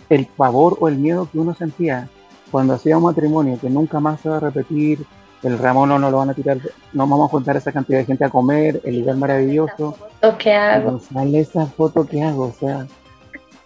el 0.09 0.27
pavor 0.27 0.79
o 0.81 0.88
el 0.88 0.99
miedo 0.99 1.29
que 1.31 1.38
uno 1.38 1.55
sentía 1.55 2.09
cuando 2.51 2.75
hacía 2.75 2.96
un 2.96 3.05
matrimonio 3.05 3.59
que 3.61 3.70
nunca 3.70 4.01
más 4.01 4.20
se 4.20 4.29
va 4.29 4.38
a 4.38 4.40
repetir, 4.40 5.07
el 5.42 5.59
Ramón 5.59 5.88
no 5.88 5.98
nos 5.98 6.11
lo 6.11 6.18
van 6.18 6.31
a 6.31 6.35
tirar, 6.35 6.59
no 6.92 7.07
vamos 7.07 7.29
a 7.29 7.31
juntar 7.31 7.57
a 7.57 7.59
esa 7.59 7.72
cantidad 7.72 7.98
de 7.98 8.05
gente 8.05 8.24
a 8.24 8.31
comer, 8.31 8.81
el 8.85 9.00
lugar 9.00 9.16
maravilloso. 9.16 9.96
¿Qué 10.38 10.53
hago? 10.53 11.00
Sale 11.00 11.40
esa 11.40 11.66
foto 11.66 12.07
que 12.07 12.22
hago, 12.22 12.44
o 12.44 12.53
sea, 12.53 12.87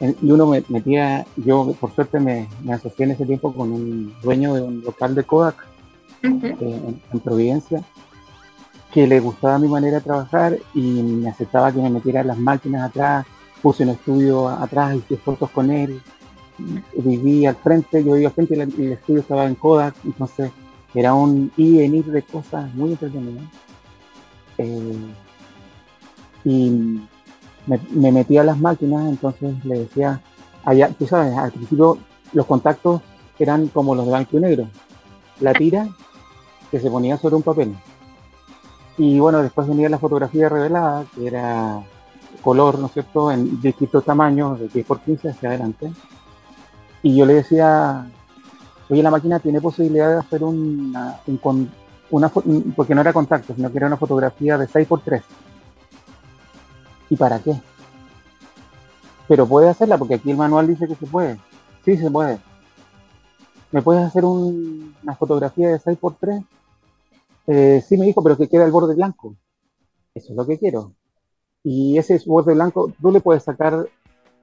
y 0.00 0.30
uno 0.30 0.46
me 0.46 0.62
metía, 0.68 1.26
yo 1.36 1.74
por 1.80 1.94
suerte 1.94 2.20
me, 2.20 2.48
asocié 2.72 3.06
en 3.06 3.12
ese 3.12 3.26
tiempo 3.26 3.52
con 3.52 3.72
un 3.72 4.14
dueño 4.22 4.54
de 4.54 4.62
un 4.62 4.82
local 4.82 5.14
de 5.14 5.24
Kodak 5.24 5.66
eh, 6.22 7.00
en, 7.12 7.20
Providencia, 7.20 7.82
que 8.92 9.06
le 9.06 9.20
gustaba 9.20 9.58
mi 9.58 9.68
manera 9.68 9.98
de 9.98 10.04
trabajar 10.04 10.56
y 10.74 10.80
me 10.80 11.28
aceptaba 11.28 11.72
que 11.72 11.80
me 11.80 11.90
metiera 11.90 12.22
las 12.22 12.38
máquinas 12.38 12.90
atrás, 12.90 13.26
puse 13.62 13.82
un 13.82 13.90
estudio 13.90 14.48
atrás, 14.48 14.94
hice 14.94 15.16
fotos 15.16 15.50
con 15.50 15.70
él, 15.70 16.00
viví 16.96 17.46
al 17.46 17.56
frente, 17.56 18.04
yo 18.04 18.12
vivía 18.12 18.28
al 18.28 18.34
frente 18.34 18.56
y 18.56 18.60
el, 18.60 18.92
estudio 18.92 19.20
estaba 19.20 19.46
en 19.46 19.54
Kodak, 19.54 19.94
entonces 20.04 20.50
era 20.94 21.14
un 21.14 21.52
ir 21.56 21.74
y 21.74 21.78
venir 21.78 22.04
de 22.06 22.22
cosas 22.22 22.72
muy 22.74 22.92
entretenidas. 22.92 23.44
Eh, 24.58 24.96
y 26.44 27.00
me, 27.66 28.12
metía 28.12 28.42
a 28.42 28.44
las 28.44 28.58
máquinas, 28.58 29.08
entonces 29.08 29.64
le 29.64 29.80
decía, 29.80 30.20
allá, 30.64 30.90
tú 30.90 31.06
sabes, 31.06 31.36
al 31.36 31.50
principio 31.50 31.98
los 32.32 32.46
contactos 32.46 33.00
eran 33.38 33.68
como 33.68 33.94
los 33.94 34.04
de 34.04 34.10
blanco 34.12 34.36
y 34.36 34.40
negro, 34.40 34.68
la 35.40 35.52
tira 35.52 35.88
que 36.70 36.78
se 36.78 36.90
ponía 36.90 37.16
sobre 37.18 37.36
un 37.36 37.42
papel. 37.42 37.74
Y 38.96 39.18
bueno, 39.18 39.42
después 39.42 39.66
venía 39.66 39.88
la 39.88 39.98
fotografía 39.98 40.48
revelada, 40.48 41.04
que 41.14 41.26
era 41.26 41.82
color, 42.42 42.78
¿no 42.78 42.86
es 42.86 42.92
cierto?, 42.92 43.32
en 43.32 43.60
distintos 43.60 44.04
tamaños, 44.04 44.60
de 44.60 44.68
10 44.68 44.86
por 44.86 45.00
15 45.00 45.30
hacia 45.30 45.48
adelante. 45.48 45.90
Y 47.02 47.16
yo 47.16 47.26
le 47.26 47.34
decía, 47.34 48.06
oye, 48.88 49.02
la 49.02 49.10
máquina 49.10 49.38
tiene 49.38 49.60
posibilidad 49.60 50.10
de 50.10 50.18
hacer 50.18 50.42
una, 50.44 51.20
una 52.10 52.28
porque 52.28 52.94
no 52.94 53.00
era 53.00 53.12
contacto, 53.12 53.54
sino 53.54 53.70
que 53.70 53.78
era 53.78 53.86
una 53.86 53.96
fotografía 53.96 54.58
de 54.58 54.66
6 54.66 54.86
por 54.86 55.00
3 55.00 55.22
¿Y 57.10 57.16
para 57.16 57.38
qué? 57.38 57.54
Pero 59.28 59.46
puede 59.46 59.68
hacerla 59.68 59.98
porque 59.98 60.14
aquí 60.14 60.30
el 60.30 60.36
manual 60.36 60.66
dice 60.66 60.86
que 60.86 60.94
se 60.94 61.06
puede. 61.06 61.38
Sí, 61.84 61.96
se 61.96 62.10
puede. 62.10 62.38
¿Me 63.72 63.82
puedes 63.82 64.04
hacer 64.04 64.24
una 64.24 65.14
fotografía 65.16 65.68
de 65.68 65.78
6 65.78 65.98
por 65.98 66.14
3 66.14 66.42
eh, 67.46 67.84
sí, 67.86 67.98
me 67.98 68.06
dijo, 68.06 68.22
pero 68.22 68.38
que 68.38 68.48
queda 68.48 68.64
el 68.64 68.72
borde 68.72 68.94
blanco. 68.94 69.36
Eso 70.14 70.30
es 70.30 70.36
lo 70.36 70.46
que 70.46 70.58
quiero 70.58 70.92
y 71.64 71.96
ese 71.96 72.20
borde 72.26 72.52
blanco, 72.52 72.92
tú 73.00 73.10
le 73.10 73.20
puedes 73.20 73.42
sacar 73.42 73.88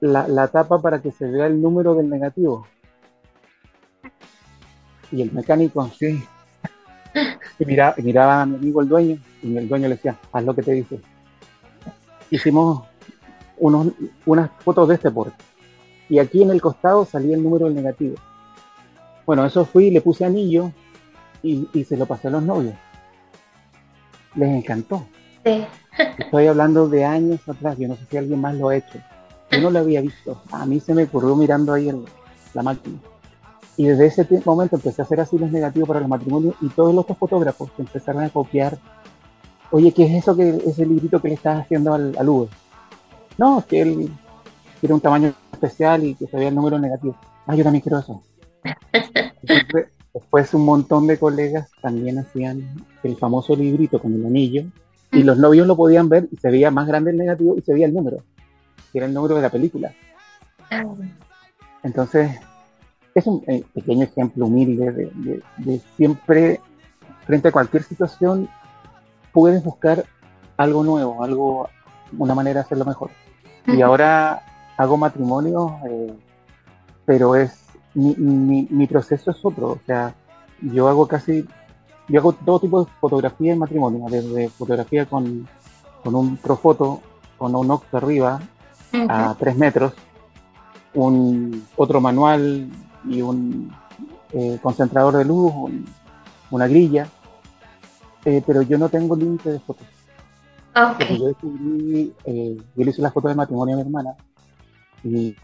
la, 0.00 0.48
tapa 0.48 0.82
para 0.82 1.00
que 1.00 1.12
se 1.12 1.30
vea 1.30 1.46
el 1.46 1.62
número 1.62 1.94
del 1.94 2.10
negativo. 2.10 2.66
Y 5.12 5.22
el 5.22 5.32
mecánico, 5.32 5.88
sí. 5.98 6.24
Y 7.58 7.64
miraba 7.64 8.42
a 8.42 8.46
mi 8.46 8.56
amigo 8.56 8.80
el 8.80 8.88
dueño, 8.88 9.18
y 9.42 9.56
el 9.56 9.68
dueño 9.68 9.88
le 9.88 9.96
decía, 9.96 10.18
haz 10.32 10.44
lo 10.44 10.54
que 10.54 10.62
te 10.62 10.72
dice. 10.72 11.00
Hicimos 12.30 12.84
unos, 13.58 13.88
unas 14.26 14.50
fotos 14.60 14.88
de 14.88 14.94
este 14.94 15.10
porte. 15.10 15.36
Y 16.08 16.18
aquí 16.18 16.42
en 16.42 16.50
el 16.50 16.60
costado 16.60 17.04
salía 17.04 17.36
el 17.36 17.42
número 17.42 17.66
del 17.66 17.74
negativo. 17.74 18.16
Bueno, 19.26 19.44
eso 19.44 19.64
fui, 19.64 19.90
le 19.90 20.00
puse 20.00 20.24
anillo 20.24 20.72
y, 21.42 21.68
y 21.72 21.84
se 21.84 21.96
lo 21.96 22.06
pasé 22.06 22.28
a 22.28 22.32
los 22.32 22.42
novios. 22.42 22.74
Les 24.34 24.48
encantó. 24.48 25.06
Sí. 25.44 25.64
Estoy 26.18 26.46
hablando 26.46 26.88
de 26.88 27.04
años 27.04 27.46
atrás, 27.46 27.76
yo 27.78 27.86
no 27.88 27.96
sé 27.96 28.06
si 28.10 28.16
alguien 28.16 28.40
más 28.40 28.54
lo 28.54 28.70
ha 28.70 28.76
hecho. 28.76 28.98
Yo 29.50 29.60
no 29.60 29.70
lo 29.70 29.80
había 29.80 30.00
visto. 30.00 30.42
A 30.50 30.64
mí 30.64 30.80
se 30.80 30.94
me 30.94 31.04
ocurrió 31.04 31.36
mirando 31.36 31.74
ahí 31.74 31.92
la 32.54 32.62
máquina. 32.62 32.98
Y 33.82 33.86
desde 33.86 34.06
ese 34.06 34.42
momento 34.44 34.76
empecé 34.76 35.02
a 35.02 35.04
hacer 35.04 35.18
así 35.18 35.36
los 35.36 35.50
negativos 35.50 35.88
para 35.88 35.98
los 35.98 36.08
matrimonios 36.08 36.54
y 36.60 36.68
todos 36.68 36.94
los 36.94 37.04
fotógrafos 37.04 37.68
empezaron 37.76 38.22
a 38.22 38.30
copiar. 38.30 38.78
Oye, 39.72 39.90
¿qué 39.90 40.04
es 40.04 40.22
eso 40.22 40.36
que 40.36 40.50
ese 40.64 40.86
librito 40.86 41.20
que 41.20 41.26
le 41.26 41.34
estás 41.34 41.62
haciendo 41.62 41.92
al, 41.92 42.16
al 42.16 42.28
Uber? 42.28 42.48
No, 43.38 43.58
es 43.58 43.64
que 43.64 43.80
él 43.80 44.08
tiene 44.78 44.94
un 44.94 45.00
tamaño 45.00 45.34
especial 45.52 46.04
y 46.04 46.14
que 46.14 46.28
se 46.28 46.36
vea 46.36 46.50
el 46.50 46.54
número 46.54 46.78
negativo. 46.78 47.16
Ah, 47.44 47.56
yo 47.56 47.64
también 47.64 47.82
quiero 47.82 47.98
eso. 47.98 48.22
después 50.14 50.54
un 50.54 50.64
montón 50.64 51.08
de 51.08 51.18
colegas 51.18 51.68
también 51.80 52.20
hacían 52.20 52.86
el 53.02 53.16
famoso 53.16 53.56
librito 53.56 54.00
con 54.00 54.14
el 54.14 54.24
anillo 54.24 54.62
y 55.10 55.24
los 55.24 55.38
novios 55.38 55.66
lo 55.66 55.74
podían 55.74 56.08
ver 56.08 56.28
y 56.30 56.36
se 56.36 56.52
veía 56.52 56.70
más 56.70 56.86
grande 56.86 57.10
el 57.10 57.16
negativo 57.16 57.56
y 57.58 57.62
se 57.62 57.72
veía 57.72 57.86
el 57.86 57.94
número, 57.94 58.18
que 58.92 58.98
era 58.98 59.08
el 59.08 59.12
número 59.12 59.34
de 59.34 59.42
la 59.42 59.50
película. 59.50 59.92
Entonces, 61.82 62.30
es 63.14 63.26
un 63.26 63.42
eh, 63.46 63.64
pequeño 63.74 64.04
ejemplo 64.04 64.46
humilde 64.46 65.12
de, 65.58 65.80
siempre, 65.96 66.60
frente 67.26 67.48
a 67.48 67.52
cualquier 67.52 67.82
situación, 67.82 68.48
puedes 69.32 69.62
buscar 69.62 70.04
algo 70.56 70.82
nuevo, 70.84 71.22
algo, 71.22 71.68
una 72.16 72.34
manera 72.34 72.60
de 72.60 72.66
hacerlo 72.66 72.84
mejor. 72.84 73.10
Y 73.66 73.80
ahora 73.82 74.42
hago 74.76 74.96
matrimonio, 74.96 75.78
eh, 75.88 76.14
pero 77.04 77.36
es 77.36 77.66
mi, 77.94 78.66
mi, 78.70 78.86
proceso 78.86 79.30
es 79.30 79.44
otro. 79.44 79.72
O 79.72 79.80
sea, 79.86 80.14
yo 80.60 80.88
hago 80.88 81.06
casi 81.06 81.46
yo 82.08 82.20
hago 82.20 82.32
todo 82.32 82.60
tipo 82.60 82.84
de 82.84 82.90
fotografía 83.00 83.52
en 83.52 83.58
matrimonio, 83.58 84.06
desde 84.10 84.48
fotografía 84.48 85.06
con, 85.06 85.48
con 86.02 86.14
un 86.14 86.36
profoto, 86.36 87.00
con 87.38 87.54
un 87.54 87.70
octo 87.70 87.96
arriba, 87.96 88.40
a 89.08 89.34
tres 89.38 89.56
metros, 89.56 89.94
un 90.94 91.64
otro 91.76 92.00
manual 92.00 92.68
y 93.04 93.22
un 93.22 93.72
eh, 94.32 94.58
concentrador 94.62 95.16
de 95.16 95.24
luz, 95.24 95.52
una 96.50 96.66
grilla, 96.66 97.08
eh, 98.24 98.42
pero 98.46 98.62
yo 98.62 98.78
no 98.78 98.88
tengo 98.88 99.16
límite 99.16 99.52
de 99.52 99.60
fotos. 99.60 99.86
Ah, 100.74 100.96
yo 100.98 101.26
descubrí, 101.26 102.14
eh, 102.24 102.56
yo 102.76 102.84
le 102.84 102.90
hice 102.90 103.02
la 103.02 103.10
foto 103.10 103.28
de 103.28 103.34
matrimonio 103.34 103.74
a 103.74 103.76
mi 103.76 103.82
hermana 103.82 104.14
y, 105.04 105.36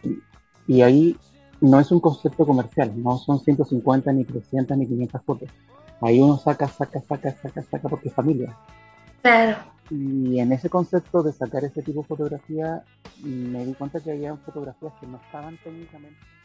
y 0.66 0.80
ahí 0.80 1.16
no 1.60 1.78
es 1.80 1.90
un 1.90 2.00
concepto 2.00 2.46
comercial, 2.46 2.92
no 2.96 3.18
son 3.18 3.38
150 3.40 4.10
ni 4.12 4.24
300 4.24 4.78
ni 4.78 4.86
500 4.86 5.22
fotos. 5.22 5.48
Ahí 6.00 6.20
uno 6.20 6.38
saca, 6.38 6.68
saca, 6.68 7.00
saca, 7.00 7.32
saca, 7.42 7.62
saca 7.62 7.88
porque 7.88 8.08
es 8.08 8.14
familia. 8.14 8.56
Claro. 9.20 9.56
Y 9.90 10.38
en 10.38 10.52
ese 10.52 10.70
concepto 10.70 11.22
de 11.22 11.32
sacar 11.32 11.64
ese 11.64 11.82
tipo 11.82 12.02
de 12.02 12.06
fotografía, 12.06 12.84
me 13.22 13.66
di 13.66 13.74
cuenta 13.74 14.00
que 14.00 14.12
había 14.12 14.36
fotografías 14.36 14.92
que 15.00 15.06
no 15.06 15.18
estaban 15.18 15.58
técnicamente 15.64 16.37